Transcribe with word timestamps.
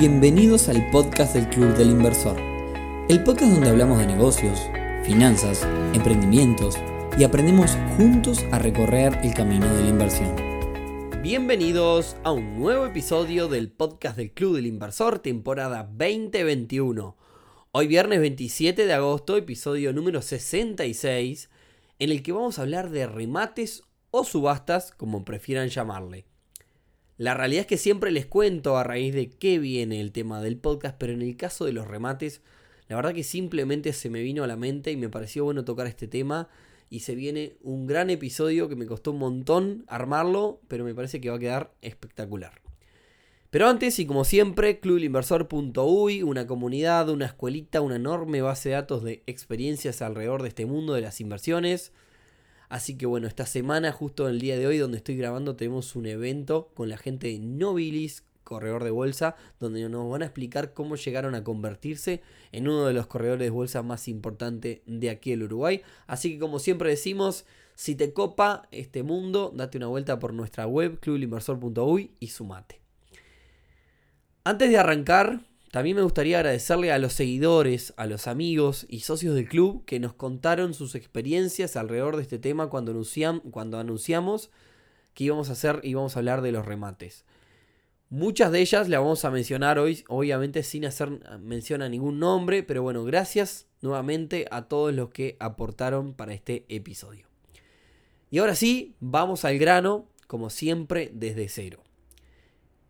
Bienvenidos 0.00 0.70
al 0.70 0.90
podcast 0.90 1.34
del 1.34 1.46
Club 1.50 1.76
del 1.76 1.90
Inversor, 1.90 2.40
el 3.10 3.22
podcast 3.22 3.52
donde 3.52 3.68
hablamos 3.68 3.98
de 3.98 4.06
negocios, 4.06 4.58
finanzas, 5.04 5.62
emprendimientos 5.92 6.78
y 7.18 7.24
aprendemos 7.24 7.76
juntos 7.98 8.42
a 8.50 8.58
recorrer 8.58 9.18
el 9.22 9.34
camino 9.34 9.66
de 9.74 9.82
la 9.82 9.88
inversión. 9.90 10.34
Bienvenidos 11.20 12.16
a 12.24 12.32
un 12.32 12.58
nuevo 12.58 12.86
episodio 12.86 13.46
del 13.48 13.70
podcast 13.70 14.16
del 14.16 14.32
Club 14.32 14.56
del 14.56 14.68
Inversor, 14.68 15.18
temporada 15.18 15.82
2021. 15.82 17.18
Hoy 17.72 17.86
viernes 17.86 18.20
27 18.20 18.86
de 18.86 18.94
agosto, 18.94 19.36
episodio 19.36 19.92
número 19.92 20.22
66, 20.22 21.50
en 21.98 22.10
el 22.10 22.22
que 22.22 22.32
vamos 22.32 22.58
a 22.58 22.62
hablar 22.62 22.88
de 22.88 23.06
remates 23.06 23.82
o 24.10 24.24
subastas, 24.24 24.92
como 24.92 25.26
prefieran 25.26 25.68
llamarle. 25.68 26.29
La 27.20 27.34
realidad 27.34 27.60
es 27.60 27.66
que 27.66 27.76
siempre 27.76 28.12
les 28.12 28.24
cuento 28.24 28.78
a 28.78 28.82
raíz 28.82 29.14
de 29.14 29.28
qué 29.28 29.58
viene 29.58 30.00
el 30.00 30.10
tema 30.10 30.40
del 30.40 30.56
podcast, 30.56 30.96
pero 30.98 31.12
en 31.12 31.20
el 31.20 31.36
caso 31.36 31.66
de 31.66 31.74
los 31.74 31.86
remates, 31.86 32.40
la 32.88 32.96
verdad 32.96 33.12
que 33.12 33.24
simplemente 33.24 33.92
se 33.92 34.08
me 34.08 34.22
vino 34.22 34.42
a 34.42 34.46
la 34.46 34.56
mente 34.56 34.90
y 34.90 34.96
me 34.96 35.10
pareció 35.10 35.44
bueno 35.44 35.62
tocar 35.62 35.86
este 35.86 36.08
tema. 36.08 36.48
Y 36.88 37.00
se 37.00 37.14
viene 37.14 37.58
un 37.60 37.86
gran 37.86 38.08
episodio 38.08 38.70
que 38.70 38.74
me 38.74 38.86
costó 38.86 39.10
un 39.10 39.18
montón 39.18 39.84
armarlo, 39.86 40.62
pero 40.66 40.82
me 40.82 40.94
parece 40.94 41.20
que 41.20 41.28
va 41.28 41.36
a 41.36 41.40
quedar 41.40 41.74
espectacular. 41.82 42.62
Pero 43.50 43.68
antes, 43.68 43.98
y 43.98 44.06
como 44.06 44.24
siempre, 44.24 44.80
clubinversor.uy, 44.80 46.22
una 46.22 46.46
comunidad, 46.46 47.10
una 47.10 47.26
escuelita, 47.26 47.82
una 47.82 47.96
enorme 47.96 48.40
base 48.40 48.70
de 48.70 48.76
datos 48.76 49.04
de 49.04 49.22
experiencias 49.26 50.00
alrededor 50.00 50.40
de 50.40 50.48
este 50.48 50.64
mundo 50.64 50.94
de 50.94 51.02
las 51.02 51.20
inversiones 51.20 51.92
Así 52.70 52.96
que 52.96 53.04
bueno, 53.04 53.26
esta 53.26 53.46
semana, 53.46 53.90
justo 53.90 54.28
el 54.28 54.40
día 54.40 54.56
de 54.56 54.68
hoy 54.68 54.78
donde 54.78 54.96
estoy 54.96 55.16
grabando, 55.16 55.56
tenemos 55.56 55.96
un 55.96 56.06
evento 56.06 56.70
con 56.74 56.88
la 56.88 56.96
gente 56.96 57.26
de 57.26 57.40
Nobilis, 57.40 58.22
corredor 58.44 58.84
de 58.84 58.92
bolsa, 58.92 59.34
donde 59.58 59.88
nos 59.88 60.08
van 60.08 60.22
a 60.22 60.26
explicar 60.26 60.72
cómo 60.72 60.94
llegaron 60.94 61.34
a 61.34 61.42
convertirse 61.42 62.22
en 62.52 62.68
uno 62.68 62.86
de 62.86 62.94
los 62.94 63.08
corredores 63.08 63.44
de 63.44 63.50
bolsa 63.50 63.82
más 63.82 64.06
importantes 64.06 64.82
de 64.86 65.10
aquí 65.10 65.32
el 65.32 65.42
Uruguay. 65.42 65.82
Así 66.06 66.34
que 66.34 66.38
como 66.38 66.60
siempre 66.60 66.90
decimos, 66.90 67.44
si 67.74 67.96
te 67.96 68.12
copa 68.12 68.68
este 68.70 69.02
mundo, 69.02 69.52
date 69.52 69.76
una 69.76 69.88
vuelta 69.88 70.20
por 70.20 70.32
nuestra 70.32 70.68
web 70.68 71.00
clubinversor.uy 71.00 72.12
y 72.20 72.28
sumate. 72.28 72.80
Antes 74.44 74.70
de 74.70 74.78
arrancar, 74.78 75.40
también 75.70 75.96
me 75.96 76.02
gustaría 76.02 76.38
agradecerle 76.38 76.90
a 76.90 76.98
los 76.98 77.12
seguidores, 77.12 77.94
a 77.96 78.06
los 78.06 78.26
amigos 78.26 78.86
y 78.88 79.00
socios 79.00 79.36
del 79.36 79.48
club 79.48 79.84
que 79.84 80.00
nos 80.00 80.14
contaron 80.14 80.74
sus 80.74 80.96
experiencias 80.96 81.76
alrededor 81.76 82.16
de 82.16 82.22
este 82.22 82.40
tema 82.40 82.68
cuando, 82.68 82.90
anunciamos 83.78 84.50
que 85.14 85.24
íbamos 85.24 85.48
a 85.48 85.52
hacer 85.52 85.80
y 85.84 85.90
íbamos 85.90 86.16
a 86.16 86.18
hablar 86.18 86.42
de 86.42 86.50
los 86.50 86.66
remates. 86.66 87.24
Muchas 88.08 88.50
de 88.50 88.60
ellas 88.60 88.88
las 88.88 88.98
vamos 88.98 89.24
a 89.24 89.30
mencionar 89.30 89.78
hoy, 89.78 90.02
obviamente 90.08 90.64
sin 90.64 90.84
hacer 90.86 91.20
mención 91.38 91.82
a 91.82 91.88
ningún 91.88 92.18
nombre, 92.18 92.64
pero 92.64 92.82
bueno, 92.82 93.04
gracias 93.04 93.68
nuevamente 93.80 94.46
a 94.50 94.62
todos 94.62 94.92
los 94.92 95.10
que 95.10 95.36
aportaron 95.38 96.14
para 96.14 96.34
este 96.34 96.66
episodio. 96.68 97.28
Y 98.28 98.38
ahora 98.38 98.56
sí, 98.56 98.96
vamos 98.98 99.44
al 99.44 99.56
grano, 99.58 100.08
como 100.26 100.50
siempre, 100.50 101.12
desde 101.14 101.48
cero. 101.48 101.84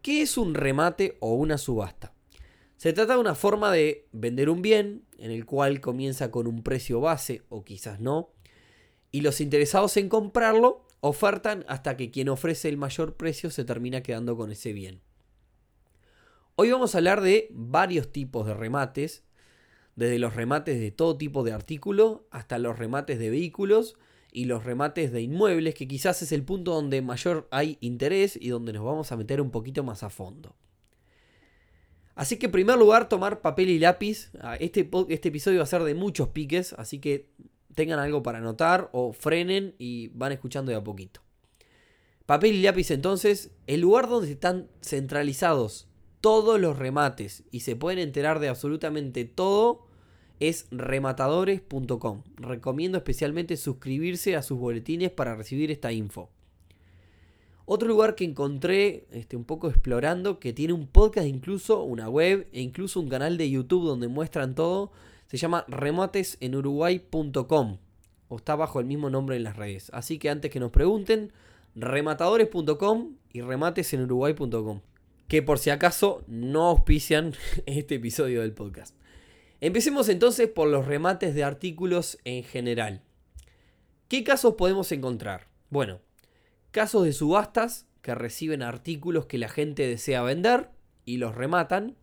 ¿Qué 0.01 0.23
es 0.23 0.39
un 0.39 0.55
remate 0.55 1.19
o 1.21 1.35
una 1.35 1.59
subasta? 1.59 2.15
Se 2.81 2.95
trata 2.95 3.13
de 3.13 3.21
una 3.21 3.35
forma 3.35 3.71
de 3.71 4.09
vender 4.11 4.49
un 4.49 4.63
bien 4.63 5.05
en 5.19 5.31
el 5.31 5.45
cual 5.45 5.83
comienza 5.83 6.31
con 6.31 6.47
un 6.47 6.63
precio 6.63 6.99
base 6.99 7.43
o 7.51 7.63
quizás 7.63 8.01
no, 8.01 8.31
y 9.11 9.21
los 9.21 9.43
interesados 9.43 9.99
en 9.99 10.09
comprarlo 10.09 10.87
ofertan 11.01 11.67
hasta 11.69 11.99
que 11.99 12.11
quien 12.11 12.31
ofrece 12.31 12.71
el 12.71 12.79
mayor 12.79 13.19
precio 13.19 13.51
se 13.51 13.67
termina 13.67 14.03
quedando 14.03 14.35
con 14.35 14.51
ese 14.51 14.73
bien. 14.73 15.03
Hoy 16.57 16.71
vamos 16.71 16.95
a 16.95 16.99
hablar 16.99 17.21
de 17.21 17.49
varios 17.51 18.13
tipos 18.13 18.47
de 18.47 18.55
remates, 18.55 19.25
desde 19.95 20.19
los 20.19 20.35
remates 20.35 20.81
de 20.81 20.91
todo 20.91 21.19
tipo 21.19 21.45
de 21.45 21.53
artículo 21.53 22.29
hasta 22.31 22.59
los 22.59 22.79
remates 22.79 23.19
de 23.19 23.29
vehículos 23.29 23.99
y 24.33 24.47
los 24.47 24.65
remates 24.65 25.13
de 25.13 25.21
inmuebles, 25.21 25.75
que 25.75 25.87
quizás 25.87 26.23
es 26.23 26.33
el 26.33 26.45
punto 26.45 26.73
donde 26.73 27.03
mayor 27.03 27.47
hay 27.51 27.77
interés 27.83 28.39
y 28.41 28.49
donde 28.49 28.73
nos 28.73 28.87
vamos 28.87 29.13
a 29.13 29.19
meter 29.19 29.43
un 29.43 29.51
poquito 29.51 29.85
más 29.85 30.03
a 30.03 30.09
fondo. 30.09 30.57
Así 32.21 32.37
que 32.37 32.47
en 32.47 32.53
primer 32.53 32.77
lugar, 32.77 33.09
tomar 33.09 33.41
papel 33.41 33.71
y 33.71 33.79
lápiz. 33.79 34.31
Ah, 34.43 34.55
este, 34.57 34.91
este 35.09 35.29
episodio 35.31 35.61
va 35.61 35.65
a 35.65 35.67
ser 35.67 35.85
de 35.85 35.95
muchos 35.95 36.29
piques, 36.29 36.75
así 36.75 36.99
que 36.99 37.31
tengan 37.75 37.99
algo 37.99 38.23
para 38.23 38.37
anotar 38.37 38.91
o 38.93 39.15
frenen 39.15 39.75
y 39.79 40.09
van 40.09 40.31
escuchando 40.31 40.71
de 40.71 40.77
a 40.77 40.85
poquito. 40.85 41.23
Papel 42.27 42.57
y 42.57 42.63
lápiz 42.63 42.91
entonces, 42.91 43.53
el 43.67 43.81
lugar 43.81 44.07
donde 44.07 44.31
están 44.33 44.69
centralizados 44.83 45.89
todos 46.21 46.61
los 46.61 46.79
remates 46.79 47.45
y 47.51 47.61
se 47.61 47.75
pueden 47.75 47.99
enterar 47.99 48.39
de 48.39 48.51
absolutamente 48.51 49.25
todo 49.25 49.87
es 50.41 50.67
rematadores.com. 50.73 52.25
Recomiendo 52.37 52.99
especialmente 52.99 53.57
suscribirse 53.57 54.37
a 54.37 54.43
sus 54.43 54.59
boletines 54.59 55.11
para 55.11 55.37
recibir 55.37 55.71
esta 55.71 55.91
info. 55.91 56.29
Otro 57.73 57.87
lugar 57.87 58.17
que 58.17 58.25
encontré 58.25 59.07
este, 59.13 59.37
un 59.37 59.45
poco 59.45 59.69
explorando, 59.69 60.41
que 60.41 60.53
tiene 60.53 60.73
un 60.73 60.89
podcast 60.89 61.29
incluso, 61.29 61.85
una 61.85 62.09
web 62.09 62.49
e 62.53 62.63
incluso 62.63 62.99
un 62.99 63.09
canal 63.09 63.37
de 63.37 63.49
YouTube 63.49 63.87
donde 63.87 64.09
muestran 64.09 64.57
todo, 64.57 64.91
se 65.29 65.37
llama 65.37 65.65
rematesenuruguay.com 65.69 67.79
o 68.27 68.37
está 68.37 68.57
bajo 68.57 68.81
el 68.81 68.87
mismo 68.87 69.09
nombre 69.09 69.37
en 69.37 69.45
las 69.45 69.57
redes. 69.57 69.89
Así 69.95 70.19
que 70.19 70.31
antes 70.31 70.51
que 70.51 70.59
nos 70.59 70.73
pregunten, 70.73 71.33
rematadores.com 71.77 73.15
y 73.33 73.41
rematesenuruguay.com. 73.41 74.81
Que 75.29 75.41
por 75.41 75.61
si 75.61 75.71
acaso 75.71 76.25
no 76.27 76.71
auspician 76.71 77.35
este 77.67 77.95
episodio 77.95 78.41
del 78.41 78.53
podcast. 78.53 78.97
Empecemos 79.61 80.09
entonces 80.09 80.49
por 80.49 80.67
los 80.67 80.87
remates 80.87 81.37
de 81.37 81.45
artículos 81.45 82.19
en 82.25 82.43
general. 82.43 83.01
¿Qué 84.09 84.25
casos 84.25 84.55
podemos 84.55 84.91
encontrar? 84.91 85.47
Bueno, 85.69 86.01
Casos 86.71 87.05
de 87.05 87.13
subastas 87.13 87.87
que 88.01 88.15
reciben 88.15 88.63
artículos 88.63 89.27
que 89.27 89.39
la 89.39 89.49
gente 89.49 89.87
desea 89.87 90.23
vender 90.23 90.71
y 91.05 91.17
los 91.17 91.35
rematan. 91.35 91.97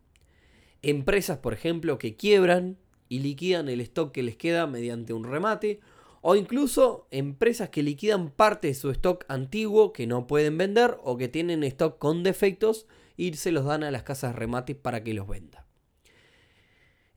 Empresas, 0.82 1.38
por 1.38 1.54
ejemplo, 1.54 1.98
que 1.98 2.16
quiebran 2.16 2.76
y 3.08 3.20
liquidan 3.20 3.68
el 3.68 3.80
stock 3.80 4.12
que 4.12 4.22
les 4.22 4.36
queda 4.36 4.66
mediante 4.66 5.14
un 5.14 5.24
remate. 5.24 5.80
O 6.20 6.36
incluso 6.36 7.06
empresas 7.10 7.70
que 7.70 7.82
liquidan 7.82 8.30
parte 8.30 8.68
de 8.68 8.74
su 8.74 8.90
stock 8.90 9.24
antiguo 9.28 9.92
que 9.92 10.06
no 10.06 10.26
pueden 10.26 10.58
vender 10.58 10.98
o 11.02 11.16
que 11.16 11.28
tienen 11.28 11.62
stock 11.64 11.98
con 11.98 12.22
defectos 12.22 12.86
y 13.16 13.32
se 13.34 13.52
los 13.52 13.64
dan 13.64 13.84
a 13.84 13.90
las 13.90 14.02
casas 14.02 14.32
de 14.32 14.38
remates 14.38 14.76
para 14.76 15.02
que 15.02 15.14
los 15.14 15.26
vendan. 15.26 15.67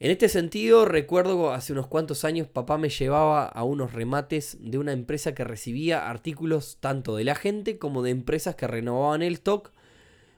En 0.03 0.09
este 0.09 0.29
sentido, 0.29 0.85
recuerdo 0.85 1.53
hace 1.53 1.73
unos 1.73 1.85
cuantos 1.85 2.25
años 2.25 2.47
papá 2.47 2.79
me 2.79 2.89
llevaba 2.89 3.45
a 3.45 3.63
unos 3.63 3.93
remates 3.93 4.57
de 4.59 4.79
una 4.79 4.93
empresa 4.93 5.35
que 5.35 5.43
recibía 5.43 6.09
artículos 6.09 6.79
tanto 6.79 7.15
de 7.15 7.23
la 7.23 7.35
gente 7.35 7.77
como 7.77 8.01
de 8.01 8.09
empresas 8.09 8.55
que 8.55 8.65
renovaban 8.65 9.21
el 9.21 9.33
stock. 9.33 9.71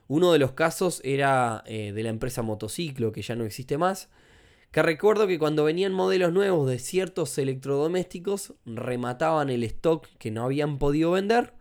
Uno 0.06 0.34
de 0.34 0.38
los 0.38 0.52
casos 0.52 1.00
era 1.02 1.64
eh, 1.64 1.92
de 1.94 2.02
la 2.02 2.10
empresa 2.10 2.42
Motociclo, 2.42 3.10
que 3.10 3.22
ya 3.22 3.36
no 3.36 3.46
existe 3.46 3.78
más, 3.78 4.10
que 4.70 4.82
recuerdo 4.82 5.26
que 5.26 5.38
cuando 5.38 5.64
venían 5.64 5.94
modelos 5.94 6.30
nuevos 6.30 6.68
de 6.68 6.78
ciertos 6.78 7.38
electrodomésticos, 7.38 8.52
remataban 8.66 9.48
el 9.48 9.64
stock 9.64 10.06
que 10.18 10.30
no 10.30 10.44
habían 10.44 10.76
podido 10.76 11.12
vender. 11.12 11.54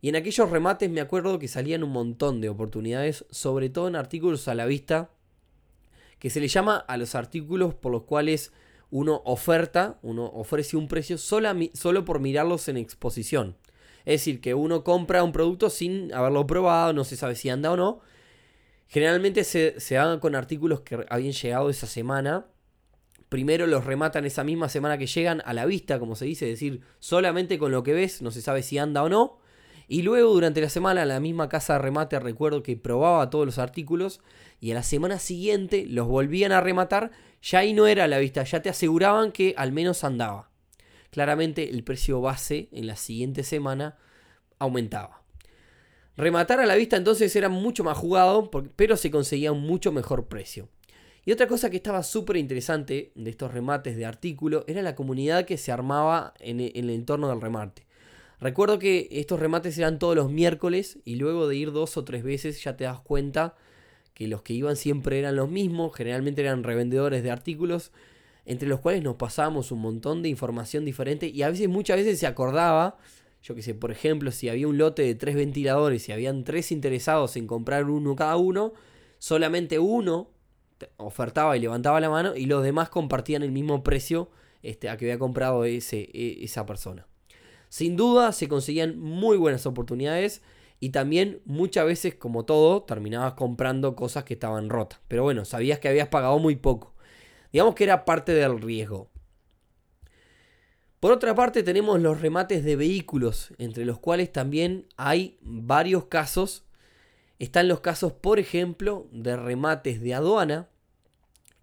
Y 0.00 0.08
en 0.08 0.14
aquellos 0.14 0.50
remates 0.50 0.88
me 0.88 1.00
acuerdo 1.00 1.40
que 1.40 1.48
salían 1.48 1.82
un 1.82 1.90
montón 1.90 2.40
de 2.40 2.48
oportunidades, 2.48 3.24
sobre 3.30 3.70
todo 3.70 3.88
en 3.88 3.96
artículos 3.96 4.46
a 4.46 4.54
la 4.54 4.66
vista 4.66 5.10
que 6.24 6.30
se 6.30 6.40
le 6.40 6.48
llama 6.48 6.78
a 6.78 6.96
los 6.96 7.14
artículos 7.14 7.74
por 7.74 7.92
los 7.92 8.04
cuales 8.04 8.50
uno 8.88 9.20
oferta, 9.26 9.98
uno 10.00 10.24
ofrece 10.24 10.74
un 10.74 10.88
precio 10.88 11.18
solo, 11.18 11.54
por 12.06 12.18
mirarlos 12.18 12.66
en 12.68 12.78
exposición. 12.78 13.58
Es 14.06 14.22
decir, 14.22 14.40
que 14.40 14.54
uno 14.54 14.84
compra 14.84 15.22
un 15.22 15.32
producto 15.32 15.68
sin 15.68 16.14
haberlo 16.14 16.46
probado, 16.46 16.94
no 16.94 17.04
se 17.04 17.18
sabe 17.18 17.34
si 17.34 17.50
anda 17.50 17.70
o 17.72 17.76
no. 17.76 18.00
Generalmente 18.86 19.44
se, 19.44 19.78
se 19.78 19.98
hagan 19.98 20.18
con 20.18 20.34
artículos 20.34 20.80
que 20.80 21.04
habían 21.10 21.34
llegado 21.34 21.68
esa 21.68 21.86
semana. 21.86 22.46
Primero 23.28 23.66
los 23.66 23.84
rematan 23.84 24.24
esa 24.24 24.44
misma 24.44 24.70
semana 24.70 24.96
que 24.96 25.06
llegan 25.06 25.42
a 25.44 25.52
la 25.52 25.66
vista, 25.66 25.98
como 25.98 26.16
se 26.16 26.24
dice, 26.24 26.46
es 26.46 26.52
decir, 26.52 26.80
solamente 27.00 27.58
con 27.58 27.70
lo 27.70 27.82
que 27.82 27.92
ves 27.92 28.22
no 28.22 28.30
se 28.30 28.40
sabe 28.40 28.62
si 28.62 28.78
anda 28.78 29.02
o 29.02 29.10
no. 29.10 29.40
Y 29.86 30.02
luego 30.02 30.32
durante 30.32 30.60
la 30.60 30.68
semana 30.68 31.04
la 31.04 31.20
misma 31.20 31.48
casa 31.48 31.74
de 31.74 31.80
remate 31.80 32.18
recuerdo 32.18 32.62
que 32.62 32.76
probaba 32.76 33.28
todos 33.30 33.44
los 33.46 33.58
artículos 33.58 34.20
y 34.60 34.70
a 34.70 34.74
la 34.74 34.82
semana 34.82 35.18
siguiente 35.18 35.84
los 35.86 36.08
volvían 36.08 36.52
a 36.52 36.60
rematar, 36.60 37.10
ya 37.42 37.58
ahí 37.58 37.74
no 37.74 37.86
era 37.86 38.04
a 38.04 38.08
la 38.08 38.18
vista, 38.18 38.42
ya 38.44 38.62
te 38.62 38.70
aseguraban 38.70 39.32
que 39.32 39.54
al 39.56 39.72
menos 39.72 40.04
andaba. 40.04 40.50
Claramente 41.10 41.70
el 41.70 41.84
precio 41.84 42.20
base 42.20 42.68
en 42.72 42.86
la 42.86 42.96
siguiente 42.96 43.44
semana 43.44 43.98
aumentaba. 44.58 45.22
Rematar 46.16 46.60
a 46.60 46.66
la 46.66 46.76
vista 46.76 46.96
entonces 46.96 47.34
era 47.36 47.48
mucho 47.48 47.84
más 47.84 47.98
jugado, 47.98 48.50
pero 48.76 48.96
se 48.96 49.10
conseguía 49.10 49.52
un 49.52 49.62
mucho 49.62 49.92
mejor 49.92 50.28
precio. 50.28 50.68
Y 51.26 51.32
otra 51.32 51.46
cosa 51.46 51.70
que 51.70 51.76
estaba 51.76 52.02
súper 52.02 52.36
interesante 52.36 53.12
de 53.14 53.30
estos 53.30 53.52
remates 53.52 53.96
de 53.96 54.06
artículo 54.06 54.64
era 54.68 54.82
la 54.82 54.94
comunidad 54.94 55.44
que 55.44 55.56
se 55.56 55.72
armaba 55.72 56.34
en 56.38 56.60
el 56.60 56.90
entorno 56.90 57.28
del 57.28 57.40
remate. 57.40 57.86
Recuerdo 58.40 58.78
que 58.78 59.08
estos 59.10 59.40
remates 59.40 59.78
eran 59.78 59.98
todos 59.98 60.16
los 60.16 60.30
miércoles 60.30 60.98
y 61.04 61.16
luego 61.16 61.48
de 61.48 61.56
ir 61.56 61.72
dos 61.72 61.96
o 61.96 62.04
tres 62.04 62.22
veces 62.22 62.62
ya 62.62 62.76
te 62.76 62.84
das 62.84 63.00
cuenta 63.00 63.54
que 64.12 64.28
los 64.28 64.42
que 64.42 64.54
iban 64.54 64.76
siempre 64.76 65.18
eran 65.18 65.36
los 65.36 65.50
mismos, 65.50 65.94
generalmente 65.94 66.40
eran 66.40 66.62
revendedores 66.62 67.22
de 67.22 67.30
artículos, 67.30 67.92
entre 68.46 68.68
los 68.68 68.80
cuales 68.80 69.02
nos 69.02 69.16
pasábamos 69.16 69.72
un 69.72 69.80
montón 69.80 70.22
de 70.22 70.28
información 70.28 70.84
diferente 70.84 71.28
y 71.28 71.42
a 71.42 71.50
veces, 71.50 71.68
muchas 71.68 71.96
veces 71.96 72.18
se 72.18 72.26
acordaba, 72.26 72.96
yo 73.42 73.54
que 73.54 73.62
sé, 73.62 73.74
por 73.74 73.90
ejemplo, 73.90 74.30
si 74.30 74.48
había 74.48 74.68
un 74.68 74.78
lote 74.78 75.02
de 75.02 75.14
tres 75.14 75.34
ventiladores 75.34 76.08
y 76.08 76.12
habían 76.12 76.44
tres 76.44 76.70
interesados 76.70 77.36
en 77.36 77.46
comprar 77.46 77.84
uno 77.84 78.14
cada 78.14 78.36
uno, 78.36 78.72
solamente 79.18 79.78
uno 79.78 80.30
ofertaba 80.96 81.56
y 81.56 81.60
levantaba 81.60 82.00
la 82.00 82.10
mano 82.10 82.36
y 82.36 82.46
los 82.46 82.62
demás 82.62 82.88
compartían 82.88 83.42
el 83.42 83.52
mismo 83.52 83.82
precio 83.82 84.30
este, 84.62 84.88
a 84.88 84.96
que 84.96 85.06
había 85.06 85.18
comprado 85.18 85.64
ese, 85.64 86.08
e, 86.12 86.44
esa 86.44 86.66
persona. 86.66 87.06
Sin 87.74 87.96
duda 87.96 88.30
se 88.30 88.46
conseguían 88.46 89.00
muy 89.00 89.36
buenas 89.36 89.66
oportunidades 89.66 90.42
y 90.78 90.90
también 90.90 91.40
muchas 91.44 91.84
veces, 91.84 92.14
como 92.14 92.44
todo, 92.44 92.84
terminabas 92.84 93.32
comprando 93.32 93.96
cosas 93.96 94.22
que 94.22 94.34
estaban 94.34 94.68
rotas. 94.68 95.00
Pero 95.08 95.24
bueno, 95.24 95.44
sabías 95.44 95.80
que 95.80 95.88
habías 95.88 96.06
pagado 96.06 96.38
muy 96.38 96.54
poco. 96.54 96.94
Digamos 97.52 97.74
que 97.74 97.82
era 97.82 98.04
parte 98.04 98.30
del 98.30 98.60
riesgo. 98.60 99.10
Por 101.00 101.10
otra 101.10 101.34
parte 101.34 101.64
tenemos 101.64 102.00
los 102.00 102.20
remates 102.20 102.62
de 102.62 102.76
vehículos, 102.76 103.52
entre 103.58 103.84
los 103.84 103.98
cuales 103.98 104.30
también 104.30 104.86
hay 104.96 105.36
varios 105.40 106.04
casos. 106.04 106.62
Están 107.40 107.66
los 107.66 107.80
casos, 107.80 108.12
por 108.12 108.38
ejemplo, 108.38 109.08
de 109.10 109.36
remates 109.36 110.00
de 110.00 110.14
aduana, 110.14 110.68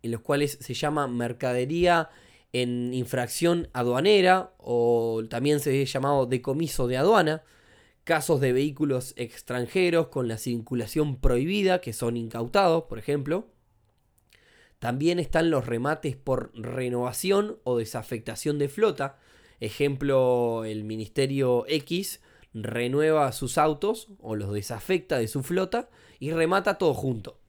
en 0.03 0.11
los 0.11 0.19
cuales 0.19 0.57
se 0.59 0.73
llama 0.73 1.07
mercadería 1.07 2.09
en 2.53 2.93
infracción 2.93 3.69
aduanera 3.73 4.53
o 4.57 5.23
también 5.29 5.59
se 5.59 5.81
ha 5.81 5.85
llamado 5.85 6.25
decomiso 6.25 6.87
de 6.87 6.97
aduana, 6.97 7.43
casos 8.03 8.41
de 8.41 8.53
vehículos 8.53 9.13
extranjeros 9.15 10.07
con 10.07 10.27
la 10.27 10.37
circulación 10.37 11.17
prohibida 11.17 11.81
que 11.81 11.93
son 11.93 12.17
incautados, 12.17 12.83
por 12.83 12.99
ejemplo. 12.99 13.47
También 14.79 15.19
están 15.19 15.51
los 15.51 15.67
remates 15.67 16.15
por 16.15 16.51
renovación 16.55 17.59
o 17.63 17.77
desafectación 17.77 18.57
de 18.57 18.67
flota. 18.67 19.19
Ejemplo, 19.59 20.65
el 20.65 20.83
Ministerio 20.83 21.65
X 21.67 22.19
renueva 22.53 23.31
sus 23.31 23.57
autos 23.57 24.07
o 24.19 24.35
los 24.35 24.51
desafecta 24.51 25.19
de 25.19 25.27
su 25.27 25.43
flota 25.43 25.89
y 26.19 26.31
remata 26.31 26.77
todo 26.77 26.93
junto. 26.95 27.40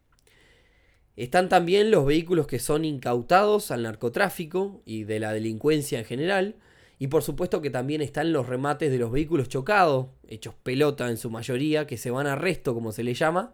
Están 1.17 1.49
también 1.49 1.91
los 1.91 2.07
vehículos 2.07 2.47
que 2.47 2.59
son 2.59 2.85
incautados 2.85 3.71
al 3.71 3.83
narcotráfico 3.83 4.81
y 4.87 5.05
de 5.05 5.21
la 5.21 5.33
delincuencia 5.33 5.99
en 5.99 6.05
general. 6.07 6.57
Y 6.99 7.09
por 7.09 7.23
supuesto 7.23 7.61
que 7.61 7.71
también 7.71 8.01
están 8.01 8.33
los 8.33 8.47
remates 8.47 8.91
de 8.91 8.99
los 8.99 9.11
vehículos 9.11 9.49
chocados, 9.49 10.07
hechos 10.27 10.55
pelota 10.63 11.11
en 11.11 11.17
su 11.17 11.31
mayoría, 11.31 11.87
que 11.87 11.99
se 11.99 12.11
van 12.11 12.27
a 12.27 12.33
arresto 12.33 12.75
como 12.75 12.93
se 12.93 13.03
le 13.03 13.15
llama. 13.15 13.53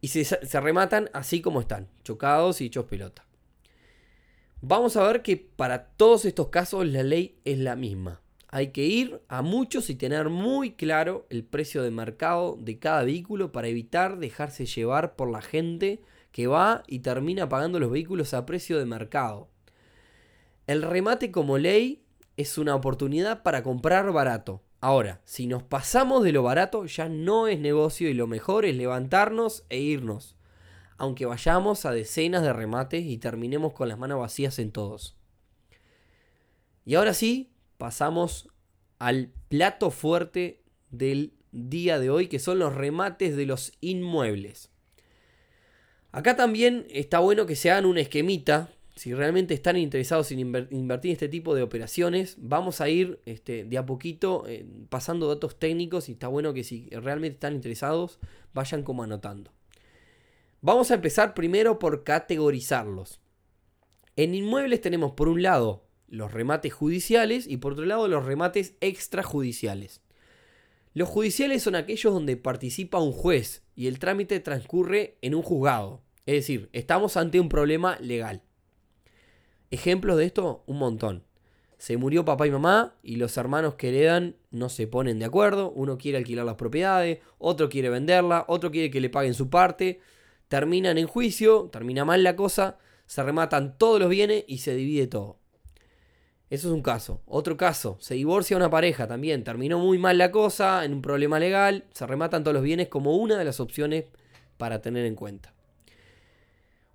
Y 0.00 0.08
se, 0.08 0.24
se 0.24 0.60
rematan 0.60 1.10
así 1.12 1.40
como 1.42 1.60
están, 1.60 1.88
chocados 2.02 2.60
y 2.60 2.66
hechos 2.66 2.86
pelota. 2.86 3.26
Vamos 4.62 4.96
a 4.96 5.06
ver 5.06 5.20
que 5.20 5.36
para 5.36 5.88
todos 5.88 6.24
estos 6.24 6.48
casos 6.48 6.86
la 6.86 7.02
ley 7.02 7.36
es 7.44 7.58
la 7.58 7.76
misma. 7.76 8.22
Hay 8.48 8.68
que 8.68 8.84
ir 8.84 9.20
a 9.28 9.42
muchos 9.42 9.90
y 9.90 9.96
tener 9.96 10.30
muy 10.30 10.72
claro 10.72 11.26
el 11.28 11.44
precio 11.44 11.82
de 11.82 11.90
mercado 11.90 12.56
de 12.58 12.78
cada 12.78 13.02
vehículo 13.02 13.52
para 13.52 13.68
evitar 13.68 14.18
dejarse 14.18 14.64
llevar 14.64 15.16
por 15.16 15.30
la 15.30 15.42
gente 15.42 16.00
que 16.34 16.48
va 16.48 16.82
y 16.88 16.98
termina 16.98 17.48
pagando 17.48 17.78
los 17.78 17.92
vehículos 17.92 18.34
a 18.34 18.44
precio 18.44 18.76
de 18.76 18.84
mercado. 18.84 19.50
El 20.66 20.82
remate 20.82 21.30
como 21.30 21.58
ley 21.58 22.02
es 22.36 22.58
una 22.58 22.74
oportunidad 22.74 23.44
para 23.44 23.62
comprar 23.62 24.10
barato. 24.10 24.60
Ahora, 24.80 25.20
si 25.22 25.46
nos 25.46 25.62
pasamos 25.62 26.24
de 26.24 26.32
lo 26.32 26.42
barato 26.42 26.86
ya 26.86 27.08
no 27.08 27.46
es 27.46 27.60
negocio 27.60 28.08
y 28.08 28.14
lo 28.14 28.26
mejor 28.26 28.64
es 28.64 28.74
levantarnos 28.74 29.64
e 29.68 29.78
irnos. 29.78 30.36
Aunque 30.96 31.24
vayamos 31.24 31.86
a 31.86 31.92
decenas 31.92 32.42
de 32.42 32.52
remates 32.52 33.04
y 33.04 33.16
terminemos 33.18 33.72
con 33.72 33.88
las 33.88 34.00
manos 34.00 34.18
vacías 34.18 34.58
en 34.58 34.72
todos. 34.72 35.16
Y 36.84 36.96
ahora 36.96 37.14
sí, 37.14 37.52
pasamos 37.78 38.48
al 38.98 39.30
plato 39.48 39.92
fuerte 39.92 40.64
del 40.90 41.34
día 41.52 42.00
de 42.00 42.10
hoy, 42.10 42.26
que 42.26 42.40
son 42.40 42.58
los 42.58 42.74
remates 42.74 43.36
de 43.36 43.46
los 43.46 43.72
inmuebles. 43.80 44.73
Acá 46.14 46.36
también 46.36 46.86
está 46.90 47.18
bueno 47.18 47.44
que 47.44 47.56
se 47.56 47.72
hagan 47.72 47.86
un 47.86 47.98
esquemita. 47.98 48.70
Si 48.94 49.12
realmente 49.12 49.52
están 49.52 49.76
interesados 49.76 50.30
en 50.30 50.38
invertir 50.38 51.10
en 51.10 51.14
este 51.14 51.28
tipo 51.28 51.56
de 51.56 51.62
operaciones, 51.64 52.36
vamos 52.38 52.80
a 52.80 52.88
ir 52.88 53.18
este, 53.26 53.64
de 53.64 53.78
a 53.78 53.84
poquito 53.84 54.44
eh, 54.46 54.64
pasando 54.88 55.26
datos 55.26 55.58
técnicos 55.58 56.08
y 56.08 56.12
está 56.12 56.28
bueno 56.28 56.54
que 56.54 56.62
si 56.62 56.88
realmente 56.90 57.34
están 57.34 57.56
interesados 57.56 58.20
vayan 58.52 58.84
como 58.84 59.02
anotando. 59.02 59.50
Vamos 60.60 60.92
a 60.92 60.94
empezar 60.94 61.34
primero 61.34 61.80
por 61.80 62.04
categorizarlos. 62.04 63.18
En 64.14 64.36
inmuebles 64.36 64.80
tenemos 64.80 65.14
por 65.14 65.26
un 65.26 65.42
lado 65.42 65.82
los 66.06 66.30
remates 66.30 66.72
judiciales 66.72 67.48
y 67.48 67.56
por 67.56 67.72
otro 67.72 67.86
lado 67.86 68.06
los 68.06 68.24
remates 68.24 68.74
extrajudiciales. 68.80 70.00
Los 70.92 71.08
judiciales 71.08 71.64
son 71.64 71.74
aquellos 71.74 72.14
donde 72.14 72.36
participa 72.36 73.00
un 73.00 73.10
juez 73.10 73.64
y 73.74 73.88
el 73.88 73.98
trámite 73.98 74.38
transcurre 74.38 75.18
en 75.22 75.34
un 75.34 75.42
juzgado. 75.42 76.03
Es 76.26 76.34
decir, 76.34 76.70
estamos 76.72 77.16
ante 77.16 77.38
un 77.38 77.48
problema 77.48 77.98
legal. 78.00 78.42
Ejemplos 79.70 80.16
de 80.16 80.24
esto, 80.24 80.62
un 80.66 80.78
montón. 80.78 81.24
Se 81.78 81.96
murió 81.96 82.24
papá 82.24 82.46
y 82.46 82.50
mamá 82.50 82.94
y 83.02 83.16
los 83.16 83.36
hermanos 83.36 83.74
que 83.74 83.88
heredan 83.88 84.36
no 84.50 84.68
se 84.68 84.86
ponen 84.86 85.18
de 85.18 85.26
acuerdo. 85.26 85.70
Uno 85.72 85.98
quiere 85.98 86.16
alquilar 86.16 86.46
las 86.46 86.54
propiedades, 86.54 87.18
otro 87.38 87.68
quiere 87.68 87.90
venderla, 87.90 88.44
otro 88.48 88.70
quiere 88.70 88.90
que 88.90 89.00
le 89.00 89.10
paguen 89.10 89.34
su 89.34 89.50
parte. 89.50 90.00
Terminan 90.48 90.96
en 90.96 91.06
juicio, 91.06 91.68
termina 91.72 92.04
mal 92.04 92.22
la 92.22 92.36
cosa, 92.36 92.78
se 93.06 93.22
rematan 93.22 93.76
todos 93.76 94.00
los 94.00 94.08
bienes 94.08 94.44
y 94.46 94.58
se 94.58 94.74
divide 94.74 95.06
todo. 95.06 95.38
Eso 96.50 96.68
es 96.68 96.74
un 96.74 96.82
caso. 96.82 97.22
Otro 97.26 97.56
caso, 97.56 97.96
se 98.00 98.14
divorcia 98.14 98.56
una 98.56 98.70
pareja 98.70 99.08
también, 99.08 99.44
terminó 99.44 99.78
muy 99.78 99.98
mal 99.98 100.18
la 100.18 100.30
cosa, 100.30 100.84
en 100.84 100.92
un 100.94 101.02
problema 101.02 101.38
legal, 101.38 101.84
se 101.92 102.06
rematan 102.06 102.44
todos 102.44 102.54
los 102.54 102.62
bienes 102.62 102.88
como 102.88 103.16
una 103.16 103.36
de 103.36 103.44
las 103.44 103.60
opciones 103.60 104.04
para 104.56 104.80
tener 104.80 105.04
en 105.06 105.16
cuenta. 105.16 105.53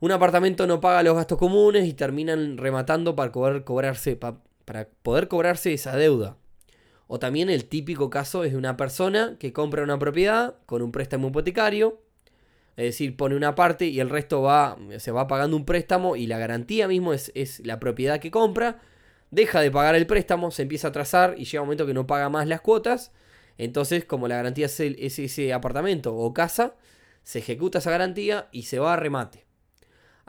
Un 0.02 0.12
apartamento 0.12 0.66
no 0.66 0.80
paga 0.80 1.04
los 1.04 1.16
gastos 1.16 1.38
comunes 1.38 1.86
y 1.86 1.94
terminan 1.94 2.58
rematando 2.58 3.16
para 3.16 3.32
poder 3.34 3.66
cobrarse, 3.66 4.16
para 4.16 4.88
poder 5.04 5.28
cobrarse 5.28 5.74
esa 5.74 5.98
deuda. 5.98 6.38
O 7.08 7.20
también 7.20 7.50
el 7.50 7.66
típico 7.66 8.10
caso 8.10 8.44
es 8.44 8.52
de 8.52 8.58
una 8.58 8.78
persona 8.78 9.36
que 9.40 9.52
compra 9.52 9.84
una 9.84 10.00
propiedad 10.00 10.56
con 10.66 10.82
un 10.82 10.92
préstamo 10.92 11.30
hipotecario, 11.30 12.02
es 12.78 12.86
decir, 12.86 13.18
pone 13.18 13.36
una 13.36 13.56
parte 13.56 13.88
y 13.88 14.00
el 14.00 14.10
resto 14.10 14.42
va, 14.42 14.78
se 15.00 15.12
va 15.12 15.28
pagando 15.28 15.58
un 15.58 15.66
préstamo 15.66 16.16
y 16.16 16.28
la 16.28 16.38
garantía 16.38 16.88
mismo 16.88 17.12
es, 17.12 17.32
es 17.36 17.66
la 17.66 17.80
propiedad 17.80 18.22
que 18.22 18.32
compra, 18.32 18.80
deja 19.32 19.60
de 19.60 19.70
pagar 19.70 19.96
el 19.96 20.08
préstamo, 20.08 20.50
se 20.52 20.62
empieza 20.62 20.90
a 20.90 20.92
trazar 20.94 21.36
y 21.38 21.44
llega 21.44 21.62
un 21.62 21.68
momento 21.68 21.86
que 21.86 21.94
no 21.94 22.08
paga 22.08 22.30
más 22.30 22.48
las 22.48 22.62
cuotas, 22.62 23.12
entonces 23.58 24.06
como 24.06 24.30
la 24.30 24.38
garantía 24.38 24.68
es 24.68 24.80
ese 24.80 25.52
apartamento 25.52 26.16
o 26.16 26.34
casa, 26.34 26.76
se 27.24 27.40
ejecuta 27.40 27.80
esa 27.80 27.92
garantía 27.92 28.48
y 28.54 28.64
se 28.64 28.80
va 28.80 28.94
a 28.94 28.98
remate. 28.98 29.49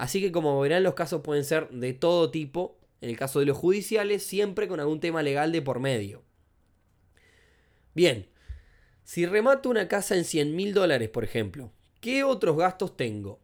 Así 0.00 0.22
que 0.22 0.32
como 0.32 0.58
verán 0.58 0.82
los 0.82 0.94
casos 0.94 1.20
pueden 1.20 1.44
ser 1.44 1.68
de 1.68 1.92
todo 1.92 2.30
tipo, 2.30 2.78
en 3.02 3.10
el 3.10 3.18
caso 3.18 3.38
de 3.38 3.44
los 3.44 3.58
judiciales 3.58 4.22
siempre 4.22 4.66
con 4.66 4.80
algún 4.80 4.98
tema 4.98 5.22
legal 5.22 5.52
de 5.52 5.60
por 5.60 5.78
medio. 5.78 6.22
Bien, 7.94 8.26
si 9.04 9.26
remato 9.26 9.68
una 9.68 9.88
casa 9.88 10.16
en 10.16 10.24
100 10.24 10.56
mil 10.56 10.72
dólares 10.72 11.10
por 11.10 11.22
ejemplo, 11.22 11.70
¿qué 12.00 12.24
otros 12.24 12.56
gastos 12.56 12.96
tengo? 12.96 13.40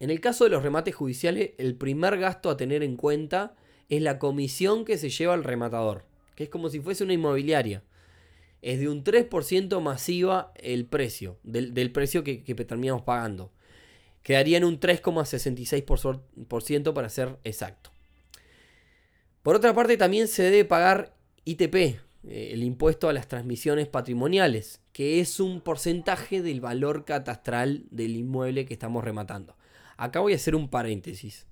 En 0.00 0.10
el 0.10 0.20
caso 0.20 0.42
de 0.42 0.50
los 0.50 0.64
remates 0.64 0.96
judiciales, 0.96 1.52
el 1.58 1.76
primer 1.76 2.18
gasto 2.18 2.50
a 2.50 2.56
tener 2.56 2.82
en 2.82 2.96
cuenta 2.96 3.54
es 3.88 4.02
la 4.02 4.18
comisión 4.18 4.84
que 4.84 4.98
se 4.98 5.10
lleva 5.10 5.34
al 5.34 5.44
rematador, 5.44 6.06
que 6.34 6.42
es 6.42 6.50
como 6.50 6.70
si 6.70 6.80
fuese 6.80 7.04
una 7.04 7.12
inmobiliaria. 7.12 7.84
Es 8.62 8.80
de 8.80 8.88
un 8.88 9.04
3% 9.04 9.80
masiva 9.80 10.52
el 10.56 10.86
precio, 10.86 11.38
del, 11.44 11.92
precio 11.92 12.24
que, 12.24 12.42
que 12.42 12.56
terminamos 12.56 13.02
pagando 13.02 13.52
quedaría 14.22 14.58
en 14.58 14.64
un 14.64 14.80
3,66% 14.80 16.92
para 16.92 17.08
ser 17.08 17.38
exacto. 17.44 17.92
Por 19.42 19.54
otra 19.56 19.74
parte, 19.74 19.96
también 19.96 20.28
se 20.28 20.44
debe 20.44 20.64
pagar 20.64 21.16
ITP, 21.44 21.74
eh, 21.74 21.98
el 22.24 22.62
impuesto 22.62 23.08
a 23.08 23.12
las 23.12 23.26
transmisiones 23.26 23.88
patrimoniales, 23.88 24.80
que 24.92 25.18
es 25.20 25.40
un 25.40 25.60
porcentaje 25.60 26.42
del 26.42 26.60
valor 26.60 27.04
catastral 27.04 27.86
del 27.90 28.14
inmueble 28.16 28.66
que 28.66 28.74
estamos 28.74 29.02
rematando. 29.02 29.56
Acá 29.96 30.20
voy 30.20 30.32
a 30.32 30.36
hacer 30.36 30.54
un 30.54 30.68
paréntesis. 30.68 31.46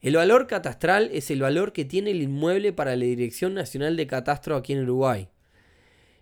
El 0.00 0.14
valor 0.16 0.46
catastral 0.46 1.10
es 1.12 1.32
el 1.32 1.40
valor 1.40 1.72
que 1.72 1.84
tiene 1.84 2.12
el 2.12 2.22
inmueble 2.22 2.72
para 2.72 2.94
la 2.94 3.04
Dirección 3.04 3.54
Nacional 3.54 3.96
de 3.96 4.06
Catastro 4.06 4.54
aquí 4.54 4.72
en 4.72 4.82
Uruguay. 4.82 5.28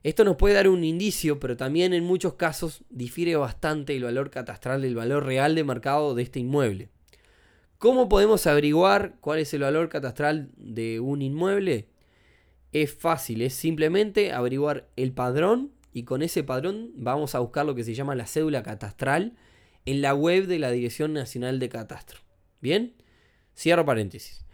Esto 0.05 0.23
nos 0.23 0.37
puede 0.37 0.55
dar 0.55 0.69
un 0.69 0.85
indicio, 0.85 1.41
pero 1.41 1.57
también 1.57 1.95
en 1.95 2.05
muchos 2.05 2.35
casos 2.35 2.85
difiere 2.91 3.37
bastante 3.37 3.97
el 3.97 4.05
valor 4.05 4.31
catastral 4.31 4.83
del 4.83 4.95
valor 4.95 5.25
real 5.25 5.55
de 5.55 5.65
mercado 5.65 6.15
de 6.15 6.23
este 6.23 6.41
inmueble. 6.41 6.91
¿Cómo 7.79 8.07
podemos 8.11 8.47
averiguar 8.47 9.17
cuál 9.21 9.39
es 9.39 9.55
el 9.55 9.63
valor 9.63 9.89
catastral 9.89 10.51
de 10.59 11.01
un 11.01 11.23
inmueble? 11.23 11.89
Es 12.73 12.93
fácil, 12.93 13.41
es 13.41 13.55
simplemente 13.55 14.33
averiguar 14.33 14.91
el 14.97 15.13
padrón 15.13 15.73
y 15.95 16.03
con 16.03 16.21
ese 16.21 16.45
padrón 16.45 16.91
vamos 16.97 17.35
a 17.35 17.39
buscar 17.39 17.65
lo 17.65 17.75
que 17.75 17.85
se 17.85 17.95
llama 17.95 18.15
la 18.15 18.27
cédula 18.27 18.63
catastral 18.63 19.33
en 19.87 20.03
la 20.03 20.15
web 20.15 20.47
de 20.47 20.59
la 20.59 20.71
Dirección 20.71 21.15
Nacional 21.15 21.59
de 21.59 21.71
Catastro. 21.71 22.21
Bien, 22.61 22.95
cierro 23.57 23.87
paréntesis. 23.87 24.45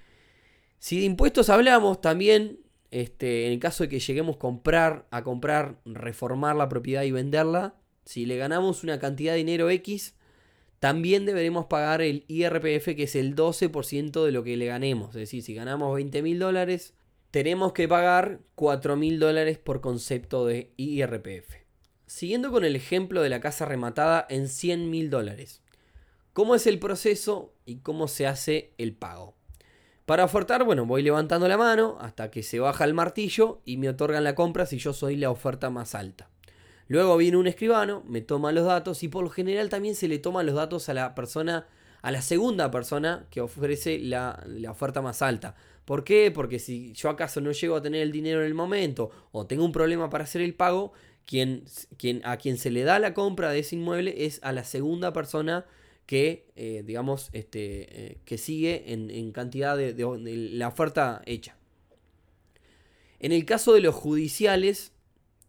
Si 0.78 1.00
de 1.00 1.06
impuestos 1.06 1.50
hablamos, 1.50 2.00
también 2.00 2.60
este, 2.90 3.46
en 3.46 3.52
el 3.52 3.58
caso 3.58 3.84
de 3.84 3.88
que 3.88 4.00
lleguemos 4.00 4.36
comprar, 4.36 5.06
a 5.10 5.22
comprar, 5.22 5.80
reformar 5.84 6.56
la 6.56 6.68
propiedad 6.68 7.02
y 7.02 7.12
venderla, 7.12 7.76
si 8.04 8.26
le 8.26 8.36
ganamos 8.36 8.82
una 8.82 8.98
cantidad 8.98 9.32
de 9.32 9.38
dinero 9.38 9.70
X, 9.70 10.14
también 10.80 11.26
deberemos 11.26 11.66
pagar 11.66 12.00
el 12.00 12.24
IRPF, 12.26 12.96
que 12.96 13.02
es 13.04 13.14
el 13.14 13.36
12% 13.36 14.24
de 14.24 14.32
lo 14.32 14.42
que 14.42 14.56
le 14.56 14.66
ganemos. 14.66 15.10
Es 15.10 15.20
decir, 15.20 15.42
si 15.42 15.54
ganamos 15.54 15.94
20 15.94 16.22
mil 16.22 16.38
dólares, 16.38 16.94
tenemos 17.30 17.72
que 17.72 17.86
pagar 17.86 18.40
4 18.54 18.96
mil 18.96 19.20
dólares 19.20 19.58
por 19.58 19.80
concepto 19.80 20.46
de 20.46 20.72
IRPF. 20.76 21.54
Siguiendo 22.06 22.50
con 22.50 22.64
el 22.64 22.74
ejemplo 22.74 23.22
de 23.22 23.28
la 23.28 23.40
casa 23.40 23.66
rematada 23.66 24.26
en 24.28 24.48
100 24.48 24.90
mil 24.90 25.10
dólares. 25.10 25.62
¿Cómo 26.32 26.54
es 26.54 26.66
el 26.66 26.78
proceso 26.78 27.54
y 27.66 27.76
cómo 27.80 28.08
se 28.08 28.26
hace 28.26 28.72
el 28.78 28.94
pago? 28.94 29.36
Para 30.10 30.24
ofertar, 30.24 30.64
bueno, 30.64 30.86
voy 30.86 31.04
levantando 31.04 31.46
la 31.46 31.56
mano 31.56 31.96
hasta 32.00 32.32
que 32.32 32.42
se 32.42 32.58
baja 32.58 32.84
el 32.84 32.94
martillo 32.94 33.60
y 33.64 33.76
me 33.76 33.88
otorgan 33.88 34.24
la 34.24 34.34
compra 34.34 34.66
si 34.66 34.76
yo 34.76 34.92
soy 34.92 35.14
la 35.14 35.30
oferta 35.30 35.70
más 35.70 35.94
alta. 35.94 36.28
Luego 36.88 37.16
viene 37.16 37.36
un 37.36 37.46
escribano, 37.46 38.02
me 38.08 38.20
toma 38.20 38.50
los 38.50 38.66
datos 38.66 39.04
y 39.04 39.08
por 39.08 39.22
lo 39.22 39.30
general 39.30 39.68
también 39.68 39.94
se 39.94 40.08
le 40.08 40.18
toman 40.18 40.46
los 40.46 40.56
datos 40.56 40.88
a 40.88 40.94
la 40.94 41.14
persona, 41.14 41.68
a 42.02 42.10
la 42.10 42.22
segunda 42.22 42.72
persona 42.72 43.28
que 43.30 43.40
ofrece 43.40 44.00
la, 44.00 44.44
oferta 44.68 45.00
más 45.00 45.22
alta. 45.22 45.54
¿Por 45.84 46.02
qué? 46.02 46.32
Porque 46.32 46.58
si 46.58 46.92
yo 46.92 47.08
acaso 47.08 47.40
no 47.40 47.52
llego 47.52 47.76
a 47.76 47.82
tener 47.82 48.02
el 48.02 48.10
dinero 48.10 48.40
en 48.40 48.46
el 48.46 48.54
momento 48.54 49.12
o 49.30 49.46
tengo 49.46 49.64
un 49.64 49.70
problema 49.70 50.10
para 50.10 50.24
hacer 50.24 50.42
el 50.42 50.54
pago, 50.54 50.92
quien, 51.24 51.62
a 52.24 52.36
quien 52.36 52.58
se 52.58 52.72
le 52.72 52.82
da 52.82 52.98
la 52.98 53.14
compra 53.14 53.52
de 53.52 53.60
ese 53.60 53.76
inmueble 53.76 54.24
es 54.26 54.40
a 54.42 54.50
la 54.50 54.64
segunda 54.64 55.12
persona 55.12 55.66
que, 56.10 56.48
eh, 56.56 56.82
digamos, 56.84 57.30
este, 57.32 57.86
eh, 58.10 58.18
que 58.24 58.36
sigue 58.36 58.92
en, 58.92 59.30
cantidad 59.30 59.76
de, 59.76 59.94
la 60.52 60.66
oferta 60.66 61.22
hecha. 61.24 61.56
En 63.20 63.30
el 63.30 63.44
caso 63.44 63.74
de 63.74 63.80
los 63.80 63.94
judiciales, 63.94 64.90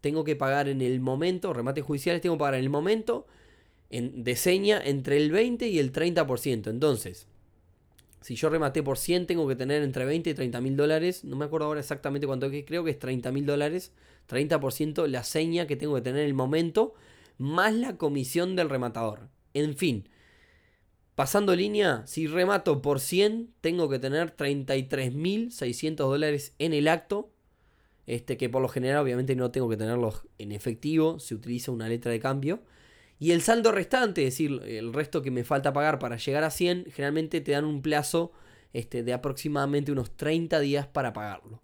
tengo 0.02 0.24
que 0.24 0.36
pagar 0.36 0.70
en 0.70 0.84
el 0.84 1.00
momento, 1.00 1.52
remates 1.52 1.84
judiciales, 1.84 2.22
tengo 2.22 2.36
que 2.36 2.42
pagar 2.42 2.54
en 2.54 2.66
el 2.66 2.70
momento 2.70 3.26
en, 3.90 4.24
de 4.24 4.36
seña 4.36 4.80
entre 4.86 5.18
el 5.18 5.32
20 5.32 5.68
y 5.68 5.80
el 5.80 5.92
30%. 5.92 6.70
Entonces, 6.70 7.26
si 8.22 8.36
yo 8.36 8.52
rematé 8.52 8.84
por 8.84 9.00
100, 9.00 9.26
tengo 9.26 9.48
que 9.48 9.56
tener 9.56 9.82
entre 9.82 10.06
20 10.06 10.30
y 10.30 10.34
30 10.36 10.62
mil 10.62 10.78
dólares. 10.78 11.24
No 11.24 11.38
me 11.38 11.46
acuerdo 11.46 11.66
ahora 11.66 11.80
exactamente 11.80 12.28
cuánto 12.28 12.46
es, 12.46 12.66
creo 12.68 12.84
que 12.84 12.92
es 12.92 13.00
30 13.00 13.32
mil 13.32 13.48
dólares. 13.48 13.94
30% 14.30 15.08
la 15.08 15.24
seña 15.24 15.66
que 15.66 15.76
tengo 15.76 15.96
que 15.96 16.02
tener 16.02 16.22
en 16.22 16.28
el 16.28 16.36
momento, 16.36 16.94
más 17.40 17.74
la 17.74 17.98
comisión 17.98 18.56
del 18.56 18.70
rematador. 18.70 19.28
En 19.56 19.76
fin, 19.76 20.08
pasando 21.22 21.56
línea, 21.56 22.02
si 22.08 22.26
remato 22.26 22.82
por 22.82 23.00
100, 23.00 23.54
tengo 23.62 23.88
que 23.90 24.00
tener 24.00 24.36
33.600 24.36 25.96
dólares 25.98 26.56
en 26.58 26.74
el 26.74 26.88
acto. 26.88 27.32
Este, 28.08 28.38
que 28.38 28.50
por 28.50 28.60
lo 28.60 28.68
general 28.68 29.04
obviamente 29.04 29.36
no 29.36 29.52
tengo 29.52 29.70
que 29.70 29.78
tenerlos 29.78 30.28
en 30.40 30.52
efectivo, 30.52 31.20
se 31.20 31.36
utiliza 31.36 31.72
una 31.72 31.88
letra 31.88 32.12
de 32.12 32.20
cambio. 32.20 32.64
Y 33.20 33.34
el 33.34 33.44
saldo 33.44 33.72
restante, 33.72 34.26
es 34.26 34.34
decir, 34.34 34.64
el 34.66 34.94
resto 34.94 35.22
que 35.22 35.30
me 35.30 35.44
falta 35.44 35.74
pagar 35.74 36.00
para 36.00 36.18
llegar 36.18 36.44
a 36.44 36.50
100, 36.50 36.86
generalmente 36.92 37.40
te 37.40 37.52
dan 37.52 37.66
un 37.66 37.84
plazo 37.84 38.32
este, 38.74 39.04
de 39.04 39.14
aproximadamente 39.14 39.92
unos 39.92 40.18
30 40.18 40.60
días 40.60 40.88
para 40.88 41.14
pagarlo. 41.14 41.62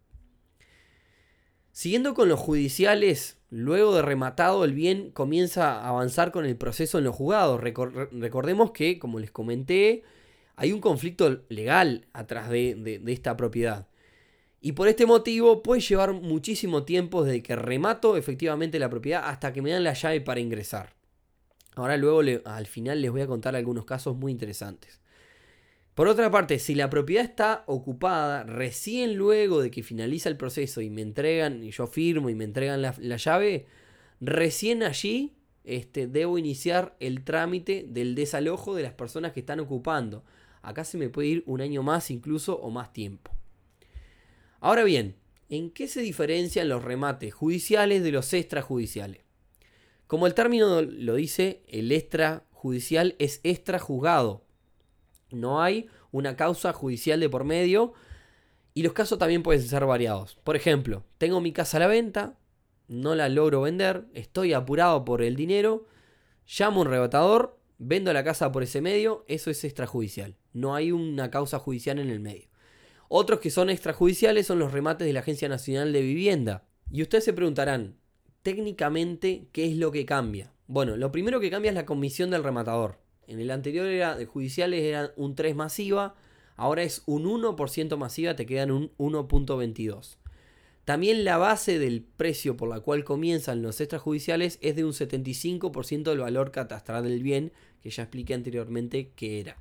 Siguiendo 1.71 2.13
con 2.13 2.29
los 2.29 2.39
judiciales, 2.39 3.36
luego 3.49 3.95
de 3.95 4.01
rematado 4.01 4.65
el 4.65 4.73
bien 4.73 5.11
comienza 5.11 5.79
a 5.79 5.89
avanzar 5.89 6.31
con 6.31 6.45
el 6.45 6.57
proceso 6.57 6.97
en 6.97 7.05
los 7.05 7.15
juzgados. 7.15 7.61
recordemos 7.61 8.71
que, 8.71 8.99
como 8.99 9.19
les 9.19 9.31
comenté, 9.31 10.03
hay 10.55 10.71
un 10.71 10.81
conflicto 10.81 11.43
legal 11.49 12.07
atrás 12.13 12.49
de, 12.49 12.75
de, 12.75 13.13
esta 13.13 13.37
propiedad. 13.37 13.87
Y 14.59 14.71
por 14.71 14.87
este 14.87 15.05
motivo 15.05 15.61
puede 15.61 15.81
llevar 15.81 16.13
muchísimo 16.13 16.83
tiempo 16.83 17.23
desde 17.23 17.43
que 17.43 17.55
remato 17.55 18.17
efectivamente 18.17 18.79
la 18.79 18.89
propiedad 18.89 19.23
hasta 19.25 19.53
que 19.53 19.61
me 19.61 19.71
dan 19.71 19.83
la 19.83 19.93
llave 19.93 20.19
para 20.21 20.39
ingresar. 20.39 20.95
Ahora 21.75 21.95
luego 21.95 22.21
al 22.45 22.65
final 22.65 23.01
les 23.01 23.11
voy 23.11 23.21
a 23.21 23.27
contar 23.27 23.55
algunos 23.55 23.85
casos 23.85 24.15
muy 24.17 24.31
interesantes. 24.31 24.99
Por 25.97 26.07
otra 26.07 26.29
parte, 26.29 26.59
si 26.59 26.75
la 26.75 26.91
propiedad 26.91 27.25
está 27.25 27.63
ocupada, 27.65 28.43
recién 28.43 29.15
luego 29.15 29.63
de 29.63 29.71
que 29.71 29.81
finaliza 29.81 30.29
el 30.29 30.37
proceso 30.37 30.81
y 30.81 30.91
me 30.91 31.01
entregan, 31.01 31.63
y 31.63 31.71
yo 31.71 31.87
firmo 31.87 32.29
y 32.29 32.35
me 32.35 32.43
entregan 32.43 32.83
la, 32.83 33.17
llave, 33.17 33.65
recién 34.21 34.83
allí 34.83 35.33
este, 35.63 36.05
debo 36.05 36.37
iniciar 36.37 36.95
el 36.99 37.23
trámite 37.23 37.83
del 37.89 38.13
desalojo 38.13 38.75
de 38.75 38.83
las 38.83 38.93
personas 38.93 39.31
que 39.31 39.39
están 39.39 39.59
ocupando. 39.59 40.23
Acá 40.61 40.83
se 40.83 40.99
me 40.99 41.09
puede 41.09 41.29
ir 41.29 41.43
un 41.47 41.61
año 41.61 41.81
más 41.81 42.11
incluso 42.11 42.59
o 42.59 42.69
más 42.69 42.93
tiempo. 42.93 43.31
Ahora 44.59 44.83
bien, 44.83 45.15
¿en 45.49 45.71
qué 45.71 45.87
se 45.87 46.01
diferencian 46.01 46.69
los 46.69 46.83
remates 46.83 47.33
judiciales 47.33 48.03
de 48.03 48.11
los 48.11 48.31
extrajudiciales? 48.33 49.23
Como 50.05 50.27
el 50.27 50.35
término 50.35 50.79
lo 50.83 51.15
dice, 51.15 51.63
el 51.67 51.91
extrajudicial 51.91 53.15
es 53.17 53.39
extrajuzgado. 53.41 54.46
No 55.31 55.61
hay 55.61 55.87
una 56.11 56.35
causa 56.35 56.73
judicial 56.73 57.19
de 57.19 57.29
por 57.29 57.43
medio 57.43 57.93
y 58.73 58.83
los 58.83 58.93
casos 58.93 59.17
también 59.17 59.43
pueden 59.43 59.61
ser 59.61 59.85
variados. 59.85 60.37
Por 60.43 60.55
ejemplo, 60.55 61.03
tengo 61.17 61.41
mi 61.41 61.51
casa 61.51 61.77
a 61.77 61.79
la 61.79 61.87
venta, 61.87 62.37
no 62.87 63.15
la 63.15 63.27
logro 63.29 63.61
vender, 63.61 64.05
estoy 64.13 64.53
apurado 64.53 65.03
por 65.03 65.21
el 65.21 65.35
dinero, 65.35 65.87
llamo 66.45 66.79
a 66.79 66.83
un 66.83 66.89
rebatador, 66.89 67.59
vendo 67.77 68.13
la 68.13 68.23
casa 68.23 68.51
por 68.51 68.63
ese 68.63 68.81
medio, 68.81 69.25
eso 69.27 69.49
es 69.49 69.63
extrajudicial. 69.63 70.35
No 70.53 70.75
hay 70.75 70.91
una 70.91 71.29
causa 71.29 71.59
judicial 71.59 71.99
en 71.99 72.09
el 72.09 72.19
medio. 72.19 72.49
Otros 73.09 73.39
que 73.39 73.49
son 73.49 73.69
extrajudiciales 73.69 74.47
son 74.47 74.59
los 74.59 74.71
remates 74.71 75.07
de 75.07 75.13
la 75.13 75.21
Agencia 75.21 75.49
Nacional 75.49 75.93
de 75.93 76.01
Vivienda. 76.01 76.65
Y 76.91 77.01
ustedes 77.01 77.23
se 77.23 77.33
preguntarán, 77.33 77.97
técnicamente, 78.41 79.47
¿qué 79.51 79.65
es 79.65 79.77
lo 79.77 79.91
que 79.91 80.05
cambia? 80.05 80.53
Bueno, 80.67 80.97
lo 80.97 81.11
primero 81.11 81.39
que 81.39 81.49
cambia 81.49 81.69
es 81.69 81.75
la 81.75 81.85
comisión 81.85 82.29
del 82.29 82.43
rematador. 82.43 82.99
En 83.27 83.39
el 83.39 83.51
anterior 83.51 83.85
era 83.85 84.15
de 84.15 84.25
judiciales 84.25 84.83
era 84.83 85.13
un 85.15 85.35
3 85.35 85.55
masiva, 85.55 86.15
ahora 86.55 86.83
es 86.83 87.03
un 87.05 87.25
1% 87.25 87.97
masiva, 87.97 88.35
te 88.35 88.45
quedan 88.45 88.71
un 88.71 88.91
1.22. 88.97 90.17
También 90.85 91.25
la 91.25 91.35
base 91.37 91.79
del 91.79 92.01
precio 92.01 92.55
por 92.55 92.69
la 92.69 92.79
cual 92.79 93.03
comienzan 93.03 93.61
los 93.61 93.81
extrajudiciales 93.81 94.57
es 94.61 94.77
de 94.77 94.85
un 94.85 94.93
75% 94.93 96.03
del 96.03 96.19
valor 96.19 96.51
catastral 96.51 97.03
del 97.03 97.21
bien, 97.21 97.51
que 97.81 97.89
ya 97.89 98.03
expliqué 98.03 98.33
anteriormente 98.33 99.11
que 99.15 99.41
era. 99.41 99.57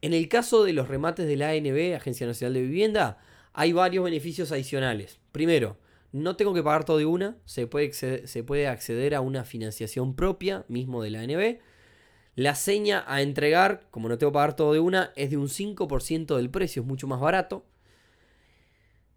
En 0.00 0.14
el 0.14 0.28
caso 0.28 0.64
de 0.64 0.72
los 0.72 0.88
remates 0.88 1.26
de 1.26 1.36
la 1.36 1.50
ANB, 1.50 1.94
Agencia 1.94 2.26
Nacional 2.26 2.54
de 2.54 2.62
Vivienda, 2.62 3.18
hay 3.52 3.72
varios 3.72 4.04
beneficios 4.04 4.52
adicionales. 4.52 5.18
Primero, 5.32 5.76
no 6.12 6.36
tengo 6.36 6.54
que 6.54 6.62
pagar 6.62 6.84
todo 6.84 6.96
de 6.96 7.04
una, 7.04 7.36
se 7.44 7.66
puede, 7.66 7.86
acceder, 7.88 8.26
se 8.26 8.42
puede 8.42 8.68
acceder 8.68 9.14
a 9.14 9.20
una 9.20 9.44
financiación 9.44 10.14
propia 10.14 10.64
mismo 10.68 11.02
de 11.02 11.10
la 11.10 11.20
ANB. 11.20 11.58
La 12.38 12.54
seña 12.54 13.02
a 13.08 13.20
entregar, 13.20 13.88
como 13.90 14.08
no 14.08 14.16
tengo 14.16 14.30
que 14.30 14.34
pagar 14.34 14.54
todo 14.54 14.72
de 14.72 14.78
una, 14.78 15.12
es 15.16 15.30
de 15.30 15.36
un 15.36 15.48
5% 15.48 16.36
del 16.36 16.50
precio, 16.50 16.82
es 16.82 16.86
mucho 16.86 17.08
más 17.08 17.18
barato. 17.18 17.66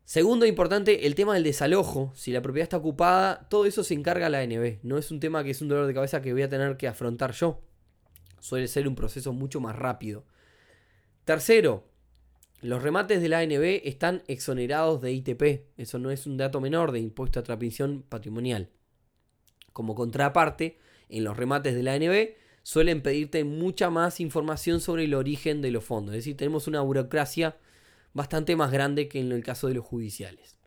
Segundo 0.05 0.47
importante, 0.47 1.05
el 1.05 1.13
tema 1.13 1.35
del 1.35 1.43
desalojo. 1.43 2.11
Si 2.15 2.31
la 2.31 2.41
propiedad 2.41 2.63
está 2.63 2.77
ocupada, 2.77 3.47
todo 3.47 3.67
eso 3.67 3.83
se 3.83 3.93
encarga 3.93 4.27
la 4.27 4.39
ANB. 4.39 4.79
No 4.81 4.97
es 4.97 5.11
un 5.11 5.19
tema 5.19 5.43
que 5.43 5.51
es 5.51 5.61
un 5.61 5.67
dolor 5.67 5.85
de 5.85 5.93
cabeza 5.93 6.23
que 6.23 6.33
voy 6.33 6.41
a 6.41 6.49
tener 6.49 6.77
que 6.77 6.87
afrontar 6.87 7.33
yo. 7.33 7.61
Suele 8.39 8.67
ser 8.67 8.87
un 8.87 8.95
proceso 8.95 9.33
mucho 9.33 9.59
más 9.59 9.75
rápido. 9.75 10.25
Tercero, 11.23 11.83
los 12.61 12.81
remates 12.81 13.21
de 13.21 13.29
la 13.29 13.37
ANB 13.37 13.81
están 13.83 14.23
exonerados 14.25 14.99
de 14.99 15.11
ITP. 15.11 15.67
Eso 15.77 15.99
no 15.99 16.09
es 16.09 16.25
un 16.25 16.37
dato 16.37 16.59
menor 16.59 16.91
de 16.91 17.01
impuesto 17.01 17.39
a 17.39 17.43
transmisión 17.43 18.01
patrimonial. 18.01 18.71
Como 19.73 19.93
contraparte, 19.93 20.79
en 21.07 21.23
los 21.23 21.37
remates 21.37 21.75
de 21.75 21.83
la 21.83 21.93
ANB 21.93 22.40
suelen 22.71 23.01
pedirte 23.01 23.43
mucha 23.43 23.89
más 23.89 24.21
información 24.21 24.79
sobre 24.79 25.03
el 25.03 25.13
origen 25.13 25.61
de 25.61 25.71
los 25.71 25.83
fondos. 25.83 26.15
Es 26.15 26.19
decir, 26.19 26.37
tenemos 26.37 26.69
una 26.69 26.79
burocracia 26.79 27.57
bastante 28.13 28.55
más 28.55 28.71
grande 28.71 29.09
que 29.09 29.19
en 29.19 29.33
el 29.33 29.43
caso 29.43 29.67
de 29.67 29.73
los 29.73 29.83
judiciales. 29.83 30.57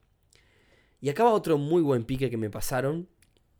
Y 1.01 1.09
acá 1.09 1.25
va 1.25 1.33
otro 1.33 1.57
muy 1.57 1.81
buen 1.81 2.05
pique 2.05 2.29
que 2.29 2.37
me 2.37 2.51
pasaron. 2.51 3.09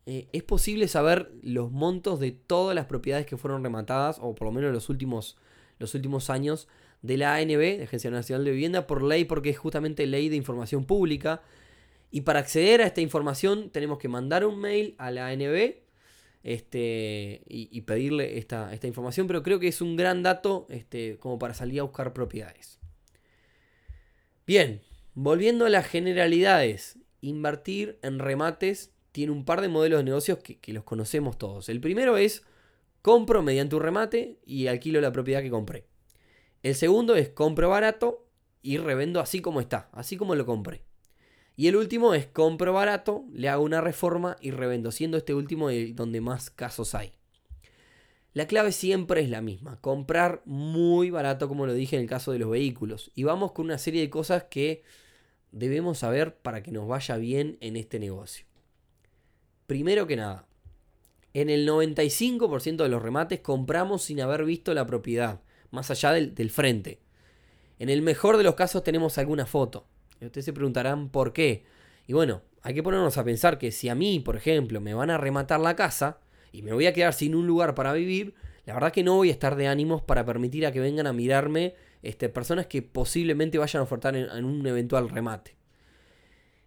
Eh, 0.05 0.27
es 0.31 0.43
posible 0.43 0.87
saber 0.87 1.31
los 1.41 1.71
montos 1.71 2.19
de 2.19 2.33
todas 2.33 2.75
las 2.75 2.85
propiedades 2.85 3.25
que 3.25 3.35
fueron 3.35 3.63
rematadas, 3.63 4.19
o 4.21 4.35
por 4.35 4.45
lo 4.45 4.51
menos 4.51 4.71
los 4.71 4.89
últimos, 4.89 5.37
los 5.79 5.95
últimos 5.95 6.29
años, 6.29 6.67
de 7.01 7.17
la 7.17 7.33
ANB, 7.33 7.57
de 7.57 7.83
Agencia 7.85 8.11
Nacional 8.11 8.45
de 8.45 8.51
Vivienda, 8.51 8.85
por 8.85 9.01
ley, 9.01 9.25
porque 9.25 9.49
es 9.49 9.57
justamente 9.57 10.05
ley 10.05 10.29
de 10.29 10.35
información 10.35 10.85
pública. 10.85 11.41
Y 12.11 12.21
para 12.21 12.41
acceder 12.41 12.83
a 12.83 12.85
esta 12.85 13.01
información 13.01 13.71
tenemos 13.71 13.97
que 13.97 14.07
mandar 14.07 14.45
un 14.45 14.59
mail 14.59 14.93
a 14.99 15.09
la 15.09 15.29
ANB 15.29 15.84
este, 16.45 17.41
y, 17.47 17.81
pedirle 17.81 18.37
esta, 18.37 18.71
esta, 18.71 18.85
información, 18.85 19.25
pero 19.25 19.41
creo 19.41 19.59
que 19.59 19.67
es 19.67 19.81
un 19.81 19.95
gran 19.95 20.21
dato 20.21 20.67
este, 20.69 21.17
como 21.17 21.39
para 21.39 21.55
salir 21.55 21.79
a 21.79 21.83
buscar 21.83 22.13
propiedades. 22.13 22.79
Bien, 24.45 24.83
volviendo 25.15 25.65
a 25.65 25.69
las 25.69 25.87
generalidades, 25.87 26.99
invertir 27.19 27.97
en 28.03 28.19
remates 28.19 28.93
tiene 29.11 29.31
un 29.31 29.43
par 29.43 29.59
de 29.59 29.69
modelos 29.69 30.01
de 30.01 30.03
negocios 30.03 30.37
que, 30.37 30.59
que 30.59 30.71
los 30.71 30.83
conocemos 30.83 31.39
todos. 31.39 31.67
El 31.67 31.81
primero 31.81 32.15
es 32.15 32.43
compro 33.01 33.41
mediante 33.41 33.75
un 33.75 33.81
remate 33.81 34.37
y 34.45 34.67
alquilo 34.67 35.01
la 35.01 35.11
propiedad 35.11 35.41
que 35.41 35.49
compré. 35.49 35.87
El 36.61 36.75
segundo 36.75 37.15
es 37.15 37.29
compro 37.29 37.69
barato 37.69 38.27
y 38.61 38.77
revendo 38.77 39.19
así 39.19 39.41
como 39.41 39.61
está, 39.61 39.89
así 39.93 40.15
como 40.15 40.35
lo 40.35 40.45
compré. 40.45 40.83
Y 41.55 41.67
el 41.67 41.75
último 41.77 42.13
es 42.13 42.25
compro 42.27 42.73
barato, 42.73 43.25
le 43.31 43.49
hago 43.49 43.63
una 43.63 43.81
reforma 43.81 44.35
y 44.41 44.51
revendo, 44.51 44.91
siendo 44.91 45.17
este 45.17 45.33
último 45.33 45.69
donde 45.93 46.21
más 46.21 46.49
casos 46.49 46.95
hay. 46.95 47.13
La 48.33 48.47
clave 48.47 48.73
siempre 48.73 49.21
es 49.21 49.29
la 49.29 49.41
misma, 49.41 49.79
comprar 49.79 50.41
muy 50.43 51.09
barato 51.09 51.47
como 51.47 51.65
lo 51.65 51.73
dije 51.73 51.95
en 51.95 52.01
el 52.01 52.09
caso 52.09 52.33
de 52.33 52.39
los 52.39 52.49
vehículos. 52.49 53.11
Y 53.15 53.23
vamos 53.23 53.53
con 53.53 53.65
una 53.65 53.77
serie 53.77 54.01
de 54.01 54.09
cosas 54.09 54.43
que 54.49 54.83
debemos 55.53 55.99
saber 55.99 56.35
para 56.35 56.61
que 56.61 56.71
nos 56.71 56.85
vaya 56.85 57.15
bien 57.15 57.57
en 57.61 57.77
este 57.77 57.97
negocio. 57.97 58.45
Primero 59.67 60.05
que 60.05 60.17
nada, 60.17 60.47
en 61.33 61.49
el 61.49 61.65
95% 61.65 62.83
de 62.83 62.89
los 62.89 63.01
remates 63.01 63.39
compramos 63.39 64.03
sin 64.03 64.19
haber 64.19 64.43
visto 64.43 64.73
la 64.73 64.85
propiedad, 64.85 65.39
más 65.71 65.89
allá 65.89 66.11
del, 66.11 66.35
del 66.35 66.51
frente. 66.51 66.99
En 67.79 67.87
el 67.87 68.01
mejor 68.01 68.35
de 68.35 68.43
los 68.43 68.55
casos 68.55 68.83
tenemos 68.83 69.17
alguna 69.17 69.45
foto. 69.45 69.87
Ustedes 70.21 70.45
se 70.45 70.53
preguntarán 70.53 71.09
por 71.09 71.33
qué. 71.33 71.65
Y 72.07 72.13
bueno, 72.13 72.41
hay 72.61 72.73
que 72.73 72.83
ponernos 72.83 73.17
a 73.17 73.23
pensar 73.23 73.57
que 73.57 73.71
si 73.71 73.89
a 73.89 73.95
mí, 73.95 74.19
por 74.19 74.35
ejemplo, 74.35 74.81
me 74.81 74.93
van 74.93 75.09
a 75.09 75.17
rematar 75.17 75.59
la 75.59 75.75
casa 75.75 76.19
y 76.51 76.61
me 76.61 76.73
voy 76.73 76.87
a 76.87 76.93
quedar 76.93 77.13
sin 77.13 77.35
un 77.35 77.45
lugar 77.47 77.75
para 77.75 77.93
vivir, 77.93 78.33
la 78.65 78.73
verdad 78.73 78.91
que 78.91 79.03
no 79.03 79.15
voy 79.15 79.29
a 79.29 79.33
estar 79.33 79.55
de 79.55 79.67
ánimos 79.67 80.01
para 80.01 80.25
permitir 80.25 80.65
a 80.65 80.71
que 80.71 80.79
vengan 80.79 81.07
a 81.07 81.13
mirarme 81.13 81.75
este, 82.01 82.29
personas 82.29 82.67
que 82.67 82.81
posiblemente 82.81 83.57
vayan 83.57 83.81
a 83.81 83.83
ofertar 83.83 84.15
en, 84.15 84.45
un 84.45 84.65
eventual 84.65 85.09
remate. 85.09 85.55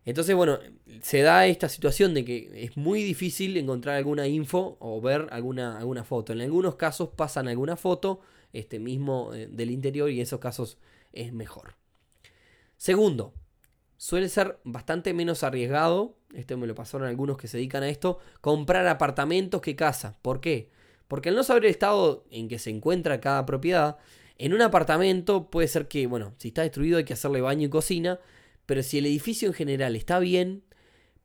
Entonces, 0.04 0.34
bueno, 0.34 0.58
se 1.02 1.22
da 1.22 1.46
esta 1.46 1.68
situación 1.68 2.14
de 2.14 2.24
que 2.24 2.64
es 2.64 2.76
muy 2.76 3.02
difícil 3.02 3.56
encontrar 3.56 3.96
alguna 3.96 4.26
info 4.26 4.76
o 4.80 5.00
ver 5.00 5.26
alguna, 5.30 5.78
alguna 5.78 6.04
foto. 6.04 6.32
En 6.32 6.40
algunos 6.40 6.76
casos 6.76 7.10
pasan 7.14 7.48
alguna 7.48 7.76
foto 7.76 8.20
este 8.52 8.78
mismo 8.78 9.34
eh, 9.34 9.48
del 9.50 9.70
interior 9.70 10.10
y 10.10 10.16
en 10.16 10.22
esos 10.22 10.40
casos 10.40 10.78
es 11.12 11.32
mejor. 11.32 11.74
Segundo, 12.78 13.34
suele 13.96 14.28
ser 14.28 14.60
bastante 14.62 15.12
menos 15.12 15.42
arriesgado, 15.42 16.16
esto 16.32 16.56
me 16.56 16.68
lo 16.68 16.76
pasaron 16.76 17.08
algunos 17.08 17.36
que 17.36 17.48
se 17.48 17.56
dedican 17.56 17.82
a 17.82 17.88
esto, 17.88 18.20
comprar 18.40 18.86
apartamentos 18.86 19.60
que 19.60 19.74
casa. 19.74 20.16
¿Por 20.22 20.40
qué? 20.40 20.70
Porque 21.08 21.30
al 21.30 21.34
no 21.34 21.42
saber 21.42 21.64
el 21.64 21.72
estado 21.72 22.24
en 22.30 22.48
que 22.48 22.60
se 22.60 22.70
encuentra 22.70 23.20
cada 23.20 23.44
propiedad, 23.46 23.98
en 24.36 24.54
un 24.54 24.62
apartamento 24.62 25.50
puede 25.50 25.66
ser 25.66 25.88
que, 25.88 26.06
bueno, 26.06 26.34
si 26.38 26.48
está 26.48 26.62
destruido 26.62 26.98
hay 26.98 27.04
que 27.04 27.14
hacerle 27.14 27.40
baño 27.40 27.66
y 27.66 27.70
cocina, 27.70 28.20
pero 28.64 28.84
si 28.84 28.98
el 28.98 29.06
edificio 29.06 29.48
en 29.48 29.54
general 29.54 29.96
está 29.96 30.20
bien, 30.20 30.62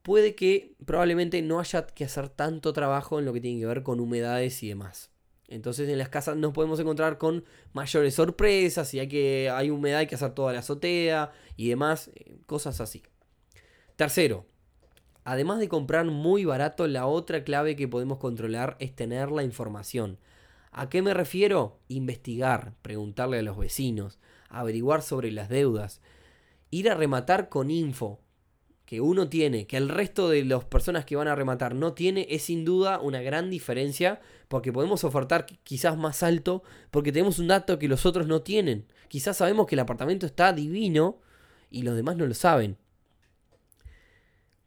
puede 0.02 0.34
que 0.34 0.74
probablemente 0.84 1.40
no 1.40 1.60
haya 1.60 1.86
que 1.86 2.04
hacer 2.04 2.30
tanto 2.30 2.72
trabajo 2.72 3.20
en 3.20 3.26
lo 3.26 3.32
que 3.32 3.40
tiene 3.40 3.60
que 3.60 3.66
ver 3.66 3.84
con 3.84 4.00
humedades 4.00 4.60
y 4.64 4.68
demás. 4.68 5.13
Entonces 5.48 5.88
en 5.88 5.98
las 5.98 6.08
casas 6.08 6.36
nos 6.36 6.52
podemos 6.52 6.80
encontrar 6.80 7.18
con 7.18 7.44
mayores 7.72 8.14
sorpresas, 8.14 8.88
si 8.88 8.98
hay, 8.98 9.08
que, 9.08 9.50
hay 9.50 9.70
humedad 9.70 10.00
hay 10.00 10.06
que 10.06 10.14
hacer 10.14 10.32
toda 10.32 10.52
la 10.52 10.60
azotea 10.60 11.32
y 11.56 11.68
demás, 11.68 12.10
eh, 12.14 12.36
cosas 12.46 12.80
así. 12.80 13.02
Tercero, 13.96 14.46
además 15.24 15.58
de 15.58 15.68
comprar 15.68 16.06
muy 16.06 16.44
barato, 16.44 16.86
la 16.86 17.06
otra 17.06 17.44
clave 17.44 17.76
que 17.76 17.88
podemos 17.88 18.18
controlar 18.18 18.76
es 18.80 18.94
tener 18.94 19.30
la 19.30 19.44
información. 19.44 20.18
¿A 20.72 20.88
qué 20.88 21.02
me 21.02 21.14
refiero? 21.14 21.78
Investigar, 21.88 22.72
preguntarle 22.82 23.38
a 23.38 23.42
los 23.42 23.56
vecinos, 23.56 24.18
averiguar 24.48 25.02
sobre 25.02 25.30
las 25.30 25.48
deudas, 25.48 26.00
ir 26.70 26.90
a 26.90 26.94
rematar 26.94 27.48
con 27.48 27.70
info, 27.70 28.20
que 28.84 29.00
uno 29.00 29.28
tiene, 29.28 29.66
que 29.66 29.76
el 29.76 29.88
resto 29.88 30.28
de 30.28 30.44
las 30.44 30.64
personas 30.64 31.04
que 31.04 31.16
van 31.16 31.28
a 31.28 31.34
rematar 31.34 31.74
no 31.74 31.94
tiene, 31.94 32.26
es 32.30 32.42
sin 32.42 32.64
duda 32.64 33.00
una 33.00 33.22
gran 33.22 33.50
diferencia 33.50 34.20
porque 34.54 34.72
podemos 34.72 35.02
ofertar 35.02 35.46
quizás 35.64 35.96
más 35.96 36.22
alto 36.22 36.62
porque 36.92 37.10
tenemos 37.10 37.40
un 37.40 37.48
dato 37.48 37.76
que 37.76 37.88
los 37.88 38.06
otros 38.06 38.28
no 38.28 38.42
tienen. 38.42 38.86
Quizás 39.08 39.38
sabemos 39.38 39.66
que 39.66 39.74
el 39.74 39.80
apartamento 39.80 40.26
está 40.26 40.52
divino 40.52 41.18
y 41.72 41.82
los 41.82 41.96
demás 41.96 42.16
no 42.16 42.24
lo 42.24 42.34
saben. 42.34 42.76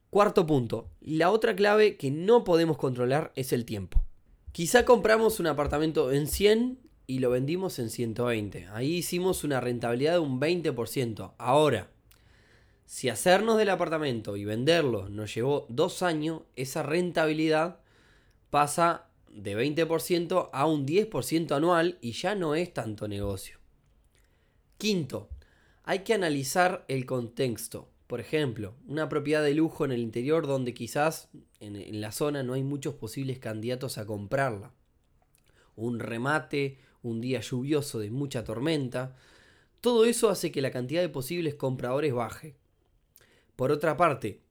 Cuarto 0.10 0.46
punto, 0.46 0.90
la 1.00 1.32
otra 1.32 1.56
clave 1.56 1.96
que 1.96 2.12
no 2.12 2.44
podemos 2.44 2.76
controlar 2.76 3.32
es 3.38 3.54
el 3.54 3.64
tiempo. 3.64 4.04
Quizá 4.52 4.84
compramos 4.84 5.40
un 5.40 5.48
apartamento 5.48 6.12
en 6.12 6.28
100 6.28 6.80
y 7.08 7.20
lo 7.20 7.30
vendimos 7.30 7.80
en 7.80 7.90
120. 7.90 8.68
Ahí 8.74 8.96
hicimos 8.96 9.46
una 9.46 9.62
rentabilidad 9.62 10.16
de 10.16 10.20
un 10.20 10.42
20%. 10.42 11.32
Ahora, 11.38 11.88
si 12.86 13.08
hacernos 13.08 13.58
del 13.58 13.70
apartamento 13.70 14.36
y 14.36 14.44
venderlo 14.44 15.08
nos 15.08 15.34
llevó 15.34 15.66
dos 15.70 16.04
años, 16.04 16.42
esa 16.58 16.84
rentabilidad 16.84 17.80
pasa 18.50 19.07
de 19.38 19.56
20% 19.56 20.50
a 20.52 20.66
un 20.66 20.86
10% 20.88 21.52
anual 21.56 22.00
y 22.02 22.14
ya 22.14 22.34
no 22.34 22.56
es 22.56 22.74
tanto 22.74 23.08
negocio. 23.08 23.60
Quinto, 24.80 25.30
hay 25.84 26.00
que 26.00 26.16
analizar 26.16 26.86
el 26.88 27.06
contexto. 27.06 27.88
Por 28.08 28.20
ejemplo, 28.20 28.74
una 28.88 29.10
propiedad 29.10 29.44
de 29.44 29.54
lujo 29.54 29.86
en 29.86 29.92
el 29.92 30.00
interior 30.00 30.48
donde 30.48 30.74
quizás 30.74 31.30
en, 31.60 32.02
la 32.02 32.12
zona 32.12 32.42
no 32.42 32.54
hay 32.54 32.64
muchos 32.64 32.96
posibles 32.96 33.38
candidatos 33.38 34.00
a 34.00 34.08
comprarla. 34.08 34.74
Un 35.76 36.00
remate, 36.00 36.80
un 37.04 37.22
día 37.22 37.42
lluvioso 37.42 38.00
de 38.00 38.10
mucha 38.10 38.44
tormenta. 38.44 39.16
Todo 39.82 40.06
eso 40.06 40.30
hace 40.30 40.52
que 40.52 40.62
la 40.62 40.72
cantidad 40.72 41.02
de 41.02 41.10
posibles 41.10 41.54
compradores 41.54 42.14
baje. 42.14 42.56
Por 43.56 43.72
otra 43.72 43.98
parte, 43.98 44.42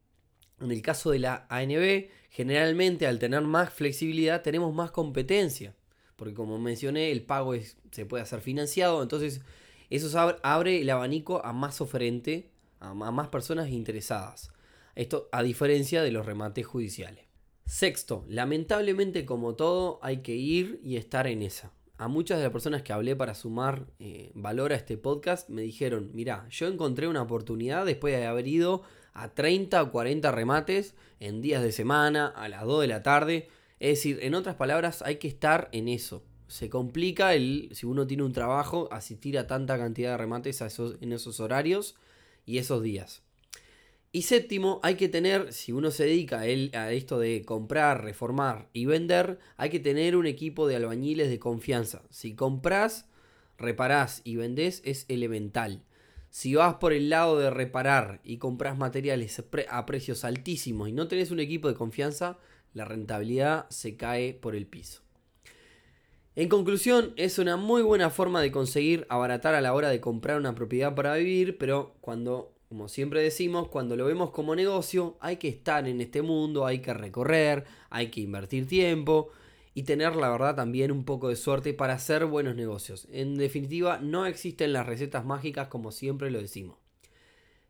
en 0.61 0.71
el 0.71 0.83
caso 0.83 1.11
de 1.11 1.19
la 1.19 1.47
ANB, 1.49 2.09
generalmente 2.31 3.07
al 3.07 3.19
tener 3.19 3.43
más 3.43 3.73
flexibilidad 3.73 4.43
tenemos 4.43 4.75
más 4.75 4.91
competencia. 4.91 5.75
Porque 6.17 6.35
como 6.35 6.59
mencioné, 6.59 7.13
el 7.13 7.23
pago 7.23 7.55
se 7.91 8.07
puede 8.07 8.23
hacer 8.23 8.41
financiado. 8.41 9.03
Entonces, 9.03 9.43
eso 9.91 10.39
abre 10.43 10.81
el 10.81 10.91
abanico 10.91 11.45
a 11.45 11.53
más 11.53 11.81
oferente, 11.81 12.51
a 12.81 12.95
más 12.95 13.29
personas 13.29 13.69
interesadas. 13.69 14.51
Esto 14.95 15.29
a 15.31 15.43
diferencia 15.43 16.03
de 16.03 16.11
los 16.11 16.25
remates 16.25 16.67
judiciales. 16.67 17.27
Sexto, 17.67 18.25
lamentablemente 18.29 19.27
como 19.27 19.57
todo 19.57 19.99
hay 20.01 20.19
que 20.19 20.35
ir 20.35 20.81
y 20.83 20.97
estar 20.97 21.27
en 21.27 21.43
esa. 21.43 21.73
A 21.99 22.09
muchas 22.09 22.39
de 22.39 22.45
las 22.45 22.53
personas 22.53 22.83
que 22.83 22.93
hablé 22.93 23.17
para 23.17 23.35
sumar 23.35 23.87
eh, 23.99 24.31
valor 24.35 24.73
a 24.73 24.77
este 24.77 24.97
podcast 24.97 25.49
me 25.49 25.63
dijeron, 25.63 26.11
mira, 26.15 26.47
yo 26.49 26.69
encontré 26.69 27.09
una 27.09 27.23
oportunidad 27.23 27.85
después 27.85 28.15
de 28.15 28.27
haber 28.27 28.47
ido 28.47 28.83
a 29.17 29.35
30 29.35 29.83
o 29.83 29.91
40 29.91 30.31
remates 30.31 30.95
en 31.21 31.41
días 31.41 31.63
de 31.63 31.73
semana, 31.73 32.27
a 32.27 32.49
las 32.49 32.65
2 32.65 32.83
de 32.83 32.87
la 32.87 33.03
tarde. 33.03 33.49
Es 33.81 33.99
decir, 33.99 34.19
en 34.23 34.35
otras 34.35 34.57
palabras, 34.57 35.03
hay 35.03 35.17
que 35.17 35.29
estar 35.29 35.69
en 35.73 35.89
eso. 35.89 36.23
Se 36.49 36.69
complica 36.69 37.35
el, 37.35 37.71
si 37.73 37.87
uno 37.87 38.07
tiene 38.07 38.23
un 38.23 38.33
trabajo, 38.33 38.89
asistir 38.93 39.39
a 39.39 39.47
tanta 39.47 39.79
cantidad 39.79 40.13
de 40.13 40.19
remates 40.19 40.61
en 41.01 41.13
esos 41.13 41.41
horarios 41.41 41.97
y 42.45 42.59
esos 42.59 42.83
días. 42.83 43.23
Y 44.13 44.23
séptimo, 44.23 44.81
hay 44.83 44.95
que 44.95 45.09
tener, 45.09 45.53
si 45.53 45.73
uno 45.73 45.91
se 45.91 46.05
dedica 46.05 46.41
a, 46.41 46.43
a 46.43 46.93
esto 46.93 47.19
de 47.19 47.43
comprar, 47.45 48.05
reformar 48.05 48.69
y 48.73 48.87
vender, 48.87 49.39
hay 49.57 49.71
que 49.71 49.81
tener 49.81 50.15
un 50.15 50.27
equipo 50.27 50.69
de 50.69 50.77
albañiles 50.77 51.29
de 51.29 51.39
confianza. 51.39 52.03
Si 52.11 52.35
compras, 52.35 53.09
reparás 53.59 54.21
y 54.25 54.37
vendés, 54.37 54.83
es 54.85 55.07
elemental. 55.09 55.86
Si 56.37 56.55
vas 56.55 56.75
por 56.75 56.93
el 56.93 57.09
lado 57.09 57.39
de 57.39 57.49
reparar 57.49 58.21
y 58.23 58.37
compras 58.37 58.77
materiales 58.77 59.43
a 59.71 59.87
precios 59.87 60.23
altísimos 60.23 60.87
y 60.87 60.93
no 60.93 61.09
tenés 61.09 61.31
un 61.31 61.41
equipo 61.41 61.67
de 61.67 61.75
confianza, 61.75 62.37
la 62.75 62.85
rentabilidad 62.85 63.65
se 63.71 63.97
cae 63.97 64.35
por 64.35 64.55
el 64.55 64.67
piso. 64.67 65.01
En 66.35 66.51
conclusión, 66.51 67.15
es 67.17 67.39
una 67.39 67.57
muy 67.57 67.81
buena 67.81 68.11
forma 68.11 68.43
de 68.43 68.53
conseguir 68.53 69.07
abaratar 69.09 69.55
a 69.55 69.63
la 69.63 69.73
hora 69.73 69.89
de 69.89 70.03
comprar 70.03 70.37
una 70.37 70.55
propiedad 70.55 70.95
para 70.95 71.15
vivir, 71.15 71.57
pero 71.57 71.95
cuando, 72.03 72.53
como 72.69 72.89
siempre 72.89 73.23
decimos, 73.23 73.69
cuando 73.69 73.97
lo 73.97 74.05
vemos 74.05 74.29
como 74.29 74.55
negocio, 74.55 75.17
hay 75.21 75.37
que 75.37 75.49
estar 75.49 75.89
en 75.89 76.03
este 76.03 76.21
mundo, 76.21 76.67
hay 76.67 76.81
que 76.81 76.93
recorrer, 76.93 77.65
hay 77.89 78.11
que 78.11 78.21
invertir 78.21 78.69
tiempo 78.69 79.31
y 79.77 79.83
tener 79.83 80.17
la 80.17 80.31
verdad 80.31 80.57
también 80.57 80.91
un 80.91 81.05
poco 81.05 81.29
de 81.29 81.37
suerte 81.37 81.75
para 81.75 81.93
hacer 81.93 82.25
buenos 82.25 82.57
negocios. 82.57 83.07
En 83.13 83.37
definitiva, 83.37 83.99
no 83.99 84.25
existen 84.25 84.73
las 84.73 84.87
recetas 84.87 85.27
mágicas 85.27 85.69
como 85.69 85.93
siempre 85.93 86.31
lo 86.31 86.41
decimos. 86.41 86.79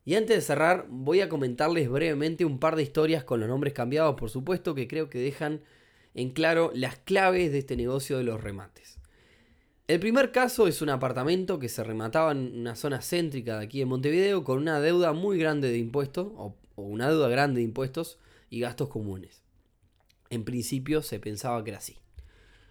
Y 0.04 0.14
antes 0.14 0.36
de 0.36 0.40
cerrar, 0.40 0.86
voy 0.88 1.20
a 1.20 1.28
comentarles 1.28 1.90
brevemente 1.90 2.44
un 2.44 2.60
par 2.60 2.76
de 2.76 2.84
historias 2.84 3.24
con 3.24 3.40
los 3.40 3.48
nombres 3.48 3.72
cambiados, 3.72 4.14
por 4.14 4.30
supuesto, 4.30 4.72
que 4.72 4.86
creo 4.86 5.10
que 5.10 5.18
dejan 5.18 5.62
en 6.14 6.30
claro 6.30 6.70
las 6.74 6.96
claves 6.96 7.50
de 7.50 7.58
este 7.58 7.76
negocio 7.76 8.18
de 8.18 8.22
los 8.22 8.40
remates. 8.40 9.00
El 9.88 9.98
primer 9.98 10.30
caso 10.30 10.68
es 10.68 10.82
un 10.82 10.90
apartamento 10.90 11.58
que 11.58 11.68
se 11.68 11.82
remataba 11.82 12.30
en 12.30 12.56
una 12.56 12.76
zona 12.76 13.02
céntrica 13.02 13.58
de 13.58 13.64
aquí 13.64 13.80
de 13.80 13.86
Montevideo 13.86 14.44
con 14.44 14.58
una 14.58 14.78
deuda 14.78 15.12
muy 15.12 15.38
grande 15.38 15.72
de 15.72 15.78
impuestos, 15.78 16.28
o, 16.36 16.54
una 16.76 17.08
deuda 17.08 17.28
grande 17.28 17.58
de 17.58 17.64
impuestos 17.64 18.20
y 18.48 18.60
gastos 18.60 18.90
comunes. 18.90 19.42
En 20.30 20.44
principio 20.44 21.02
se 21.02 21.20
pensaba 21.20 21.62
que 21.62 21.70
era 21.70 21.78
así. 21.78 21.98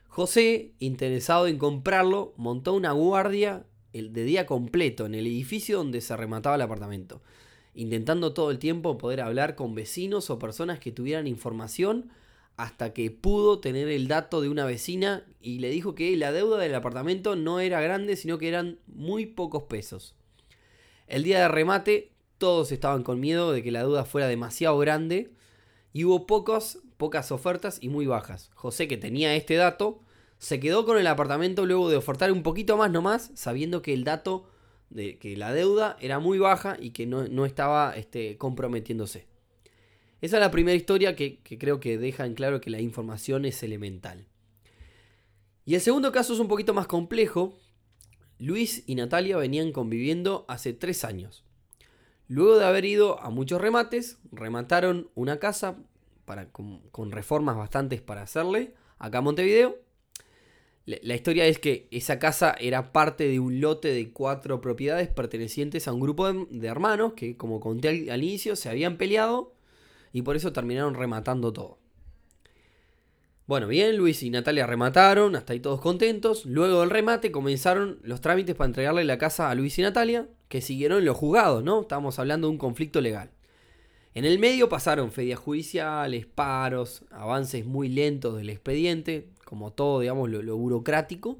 José, 0.08 0.74
interesado 0.80 1.48
en 1.48 1.58
comprarlo, 1.58 2.34
montó 2.38 2.74
una 2.74 2.92
guardia 2.92 3.66
de 3.94 4.24
día 4.24 4.46
completo 4.46 5.06
en 5.06 5.16
el 5.16 5.28
edificio 5.28 5.78
donde 5.78 6.02
se 6.02 6.16
remataba 6.16 6.56
el 6.56 6.62
apartamento, 6.62 7.22
intentando 7.74 8.34
todo 8.34 8.52
el 8.52 8.60
tiempo 8.60 8.98
poder 8.98 9.22
hablar 9.22 9.56
con 9.56 9.76
vecinos 9.76 10.30
o 10.30 10.40
personas 10.40 10.80
que 10.80 10.92
tuvieran 10.92 11.28
información 11.28 12.10
hasta 12.58 12.94
que 12.94 13.12
pudo 13.12 13.60
tener 13.60 13.90
el 13.90 14.08
dato 14.08 14.42
de 14.42 14.50
una 14.50 14.66
vecina 14.66 15.26
y 15.42 15.60
le 15.60 15.70
dijo 15.70 15.96
que 15.96 16.16
la 16.16 16.32
deuda 16.32 16.58
del 16.58 16.76
apartamento 16.76 17.36
no 17.36 17.60
era 17.60 17.82
grande, 17.82 18.16
sino 18.16 18.38
que 18.38 18.48
eran 18.48 18.80
muy 18.88 19.26
pocos 19.26 19.64
pesos. 19.64 20.16
El 21.08 21.24
día 21.24 21.40
de 21.40 21.48
remate 21.50 22.12
todos 22.38 22.72
estaban 22.72 23.04
con 23.04 23.20
miedo 23.20 23.52
de 23.52 23.64
que 23.64 23.72
la 23.72 23.80
deuda 23.80 24.06
fuera 24.06 24.28
demasiado 24.28 24.78
grande 24.78 25.32
y 25.94 26.06
hubo 26.06 26.26
pocos, 26.28 26.80
pocas 26.98 27.32
ofertas 27.32 27.78
y 27.82 27.90
muy 27.90 28.06
bajas. 28.06 28.52
José, 28.54 28.88
que 28.88 28.98
tenía 28.98 29.36
este 29.36 29.56
dato, 29.56 30.02
se 30.38 30.60
quedó 30.60 30.86
con 30.86 30.98
el 30.98 31.08
apartamento 31.08 31.66
luego 31.66 31.90
de 31.90 31.98
ofertar 31.98 32.32
un 32.32 32.44
poquito 32.44 32.78
más 32.78 32.92
nomás, 32.92 33.32
sabiendo 33.36 33.82
que 33.82 33.94
el 33.94 34.04
dato 34.04 34.50
de 34.90 35.18
que 35.18 35.36
la 35.36 35.54
deuda 35.54 35.98
era 36.00 36.20
muy 36.20 36.38
baja 36.38 36.78
y 36.80 36.92
que 36.92 37.06
no, 37.06 37.46
estaba 37.46 37.96
este, 37.96 38.38
comprometiéndose. 38.38 39.28
Esa 40.22 40.38
es 40.38 40.42
la 40.42 40.52
primera 40.52 40.76
historia 40.76 41.16
que, 41.16 41.40
que 41.40 41.58
creo 41.58 41.80
que 41.80 41.98
deja 41.98 42.26
en 42.26 42.36
claro 42.36 42.62
que 42.62 42.70
la 42.70 42.82
información 42.82 43.46
es 43.46 43.62
elemental. 43.64 44.28
Y 45.66 45.76
el 45.76 45.82
segundo 45.82 46.12
caso 46.12 46.34
es 46.34 46.40
un 46.40 46.48
poquito 46.48 46.74
más 46.74 46.88
complejo. 46.88 47.58
Luis 48.38 48.84
y 48.86 48.96
Natalia 48.96 49.38
venían 49.38 49.72
conviviendo 49.72 50.46
hace 50.48 50.74
tres 50.74 51.04
años. 51.04 51.44
Luego 52.28 52.58
de 52.58 52.66
haber 52.66 52.86
ido 52.86 53.20
a 53.22 53.30
muchos 53.30 53.62
remates, 53.62 54.18
remataron 54.32 55.10
una 55.16 55.38
casa 55.38 55.78
para, 56.26 56.52
con, 56.52 57.12
reformas 57.12 57.56
bastantes 57.56 58.02
para 58.02 58.24
hacerle 58.24 58.74
acá 59.00 59.20
en 59.20 59.24
Montevideo 59.24 59.86
la 60.86 61.16
historia 61.16 61.48
es 61.48 61.58
que 61.58 61.88
esa 61.90 62.20
casa 62.20 62.56
era 62.60 62.92
parte 62.92 63.28
de 63.28 63.40
un 63.40 63.60
lote 63.60 63.88
de 63.92 64.12
cuatro 64.12 64.62
propiedades 64.62 65.08
pertenecientes 65.08 65.88
a 65.88 65.94
un 65.94 66.00
grupo 66.00 66.32
de, 66.32 66.68
hermanos 66.68 67.14
que, 67.14 67.38
como 67.38 67.60
conté 67.60 68.12
al, 68.12 68.24
inicio, 68.24 68.56
se 68.56 68.70
habían 68.70 68.98
peleado 68.98 69.56
y 70.14 70.22
por 70.22 70.36
eso 70.36 70.54
terminaron 70.54 70.94
rematando 70.94 71.52
todo. 71.52 71.80
Bueno, 73.48 73.68
bien, 73.68 73.98
Luis 73.98 74.22
y 74.22 74.30
Natalia 74.30 74.68
remataron, 74.68 75.36
hasta 75.36 75.54
ahí 75.54 75.60
todos 75.60 75.82
contentos. 75.82 76.46
Luego 76.46 76.82
del 76.82 76.92
remate 76.92 77.32
comenzaron 77.32 78.00
los 78.04 78.22
trámites 78.22 78.54
para 78.54 78.68
entregarle 78.68 79.04
la 79.06 79.18
casa 79.18 79.50
a 79.50 79.56
Luis 79.56 79.78
y 79.80 79.82
Natalia, 79.82 80.28
que 80.50 80.62
siguieron 80.62 81.04
los 81.04 81.18
juzgados, 81.18 81.64
¿no? 81.64 81.82
Estábamos 81.82 82.20
hablando 82.20 82.48
de 82.48 82.52
un 82.52 82.58
conflicto 82.60 83.02
legal. 83.02 83.32
En 84.16 84.24
el 84.24 84.40
medio 84.40 84.70
pasaron 84.70 85.12
fedias 85.12 85.40
judiciales, 85.40 86.26
paros, 86.26 87.04
avances 87.12 87.66
muy 87.66 87.90
lentos 87.90 88.38
del 88.38 88.50
expediente, 88.50 89.28
como 89.44 89.74
todo, 89.74 90.00
digamos, 90.00 90.30
lo, 90.30 90.56
burocrático. 90.56 91.38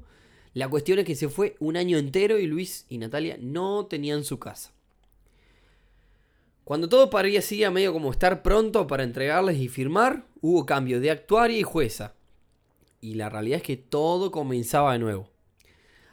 La 0.52 0.68
cuestión 0.68 0.98
es 0.98 1.06
que 1.06 1.14
se 1.14 1.30
fue 1.30 1.56
un 1.58 1.78
año 1.78 1.96
entero 1.96 2.38
y 2.38 2.46
Luis 2.46 2.84
y 2.90 2.98
Natalia 2.98 3.38
no 3.40 3.86
tenían 3.86 4.24
su 4.24 4.38
casa. 4.38 4.74
Cuando 6.64 6.90
todo 6.90 7.08
parecía 7.08 7.70
medio 7.70 7.94
como 7.94 8.10
estar 8.10 8.42
pronto 8.42 8.86
para 8.86 9.04
entregarles 9.04 9.56
y 9.56 9.68
firmar, 9.68 10.26
hubo 10.42 10.66
cambio 10.66 11.00
de 11.00 11.10
actuaria 11.10 11.58
y 11.58 11.62
jueza. 11.62 12.12
Y 13.00 13.14
la 13.14 13.30
realidad 13.30 13.58
es 13.58 13.62
que 13.62 13.78
todo 13.78 14.30
comenzaba 14.30 14.92
de 14.92 14.98
nuevo. 14.98 15.30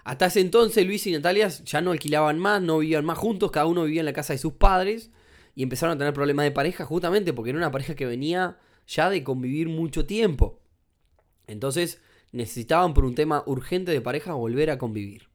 Hasta 0.06 0.28
ese 0.28 0.39
entonces 0.39 0.86
Luis 0.86 1.06
y 1.08 1.12
Natalia 1.12 1.49
ya 1.49 1.82
no 1.82 1.91
alquilaban 1.91 2.39
más, 2.39 2.62
no 2.62 2.78
vivían 2.78 3.04
más 3.04 3.17
juntos, 3.17 3.52
cada 3.52 3.65
uno 3.65 3.84
vivía 3.84 3.99
en 3.99 4.06
la 4.06 4.13
casa 4.13 4.32
de 4.32 4.39
sus 4.39 4.54
padres 4.54 5.12
y 5.55 5.63
empezaron 5.63 5.95
a 5.95 5.97
tener 5.97 6.13
problemas 6.13 6.45
de 6.45 6.51
pareja 6.51 6.85
justamente 6.85 7.33
porque 7.33 7.51
era 7.51 7.59
una 7.59 7.71
pareja 7.71 7.95
que 7.95 8.05
venía 8.05 8.57
ya 8.87 9.09
de 9.09 9.23
convivir 9.23 9.69
mucho 9.69 10.05
tiempo. 10.05 10.59
Entonces 11.47 12.01
necesitaban 12.31 12.93
por 12.93 13.05
un 13.05 13.15
tema 13.15 13.43
urgente 13.45 13.91
de 13.91 14.01
pareja 14.01 14.33
volver 14.33 14.71
a 14.71 14.77
convivir. 14.77 15.29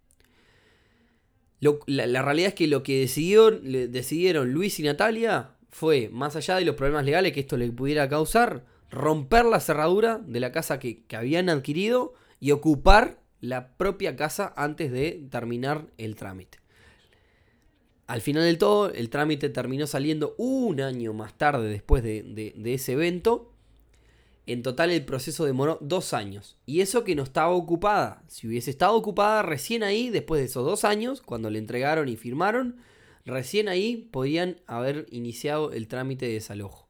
la, 1.61 2.23
realidad 2.23 2.49
es 2.49 2.55
que 2.55 2.67
lo 2.67 2.83
que 2.83 3.01
decidieron 3.01 4.53
Luis 4.53 4.79
y 4.81 4.83
Natalia 4.83 5.57
fue, 5.71 6.09
más 6.09 6.35
allá 6.37 6.57
de 6.57 6.65
los 6.65 6.75
problemas 6.75 7.05
legales 7.05 7.33
que 7.33 7.41
esto 7.41 7.57
le 7.57 7.71
pudiera 7.71 8.09
causar, 8.09 8.65
romper 8.91 9.45
la 9.45 9.61
cerradura 9.61 10.19
de 10.19 10.41
la 10.41 10.51
casa 10.51 10.79
que, 10.79 11.05
que 11.05 11.17
habían 11.17 11.49
adquirido 11.49 12.15
y 12.41 12.53
ocupar 12.53 13.21
la 13.41 13.77
propia 13.77 14.17
casa 14.17 14.53
antes 14.57 14.91
de 14.91 15.27
terminar 15.31 15.87
el 15.99 16.17
trámite. 16.17 16.59
Al 18.09 18.21
final 18.21 18.43
del 18.43 18.59
todo, 18.59 18.93
el 18.93 19.09
trámite 19.09 19.49
terminó 19.49 19.87
saliendo 19.87 20.35
un 20.39 20.81
año 20.81 21.13
más 21.13 21.39
tarde 21.39 21.69
después 21.69 22.03
de 22.03 22.53
ese 22.65 22.93
evento 22.95 23.53
en 24.49 24.63
total 24.63 24.91
el 24.91 25.05
proceso 25.05 25.45
demoró 25.45 25.77
dos 25.83 26.15
años. 26.15 26.57
Y 26.65 26.81
eso 26.81 27.05
que 27.05 27.15
no 27.15 27.23
estaba 27.23 27.51
ocupada. 27.51 28.25
Si 28.29 28.49
hubiese 28.49 28.71
estado 28.71 28.95
ocupada 28.95 29.43
recién 29.43 29.83
ahí, 29.83 30.09
después 30.09 30.41
de 30.41 30.47
esos 30.47 30.65
dos 30.65 30.85
años, 30.85 31.21
cuando 31.21 31.51
le 31.51 31.59
entregaron 31.59 32.09
y 32.09 32.17
firmaron, 32.17 32.77
recién 33.27 33.69
ahí 33.69 34.09
podían 34.11 34.57
haber 34.67 35.07
iniciado 35.11 35.73
el 35.73 35.87
trámite 35.87 36.25
de 36.25 36.33
desalojo. 36.33 36.89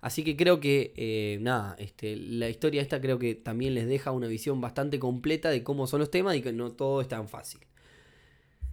Así 0.00 0.22
que 0.22 0.36
creo 0.36 0.60
que, 0.60 0.94
eh, 0.96 1.38
nada, 1.40 1.74
este, 1.80 2.14
la 2.14 2.48
historia 2.48 2.80
esta 2.80 3.00
creo 3.00 3.18
que 3.18 3.34
también 3.34 3.74
les 3.74 3.88
deja 3.88 4.12
una 4.12 4.28
visión 4.28 4.60
bastante 4.60 5.00
completa 5.00 5.50
de 5.50 5.64
cómo 5.64 5.88
son 5.88 5.98
los 5.98 6.12
temas 6.12 6.36
y 6.36 6.42
que 6.42 6.52
no 6.52 6.70
todo 6.70 7.00
es 7.00 7.08
tan 7.08 7.28
fácil. 7.28 7.60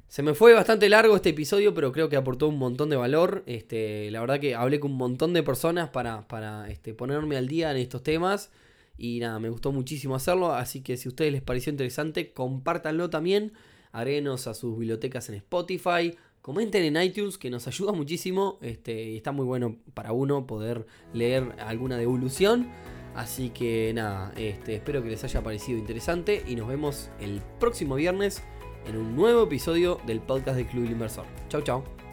Se 0.07 0.23
me 0.23 0.33
fue 0.33 0.53
bastante 0.53 0.87
largo 0.87 1.17
este 1.17 1.29
episodio, 1.29 1.73
pero 1.73 1.91
creo 1.91 2.07
que 2.07 2.15
aportó 2.15 2.47
un 2.47 2.57
montón 2.57 2.89
de 2.89 2.95
valor. 2.95 3.43
Este, 3.45 4.09
la 4.09 4.21
verdad 4.21 4.39
que 4.39 4.55
hablé 4.55 4.79
con 4.79 4.91
un 4.91 4.97
montón 4.97 5.33
de 5.33 5.43
personas 5.43 5.89
para, 5.89 6.27
para 6.29 6.69
este, 6.69 6.93
ponerme 6.93 7.35
al 7.35 7.49
día 7.49 7.71
en 7.71 7.77
estos 7.77 8.03
temas. 8.03 8.49
Y 8.97 9.19
nada, 9.19 9.37
me 9.39 9.49
gustó 9.49 9.73
muchísimo 9.73 10.15
hacerlo. 10.15 10.53
Así 10.53 10.81
que 10.81 10.95
si 10.95 11.09
a 11.09 11.11
ustedes 11.11 11.33
les 11.33 11.41
pareció 11.41 11.71
interesante, 11.71 12.31
compártanlo 12.31 13.09
también. 13.09 13.51
Agréguenos 13.91 14.47
a 14.47 14.53
sus 14.53 14.77
bibliotecas 14.79 15.27
en 15.27 15.35
Spotify. 15.35 16.15
Comenten 16.41 16.83
en 16.85 17.03
iTunes, 17.03 17.37
que 17.37 17.49
nos 17.49 17.67
ayuda 17.67 17.91
muchísimo. 17.91 18.59
Este, 18.61 19.09
y 19.09 19.17
está 19.17 19.33
muy 19.33 19.45
bueno 19.45 19.75
para 19.93 20.13
uno 20.13 20.47
poder 20.47 20.85
leer 21.13 21.53
alguna 21.59 21.97
devolución. 21.97 22.69
Así 23.13 23.49
que 23.49 23.91
nada, 23.93 24.31
este, 24.37 24.75
espero 24.75 25.03
que 25.03 25.09
les 25.09 25.25
haya 25.25 25.43
parecido 25.43 25.77
interesante. 25.77 26.43
Y 26.47 26.55
nos 26.55 26.69
vemos 26.69 27.09
el 27.19 27.41
próximo 27.59 27.95
viernes 27.95 28.41
en 28.87 28.97
un 28.97 29.15
nuevo 29.15 29.43
episodio 29.43 29.99
del 30.05 30.19
podcast 30.19 30.57
del 30.57 30.67
Club 30.67 30.85
Inversor. 30.85 31.25
Chau, 31.49 31.61
chau. 31.61 32.06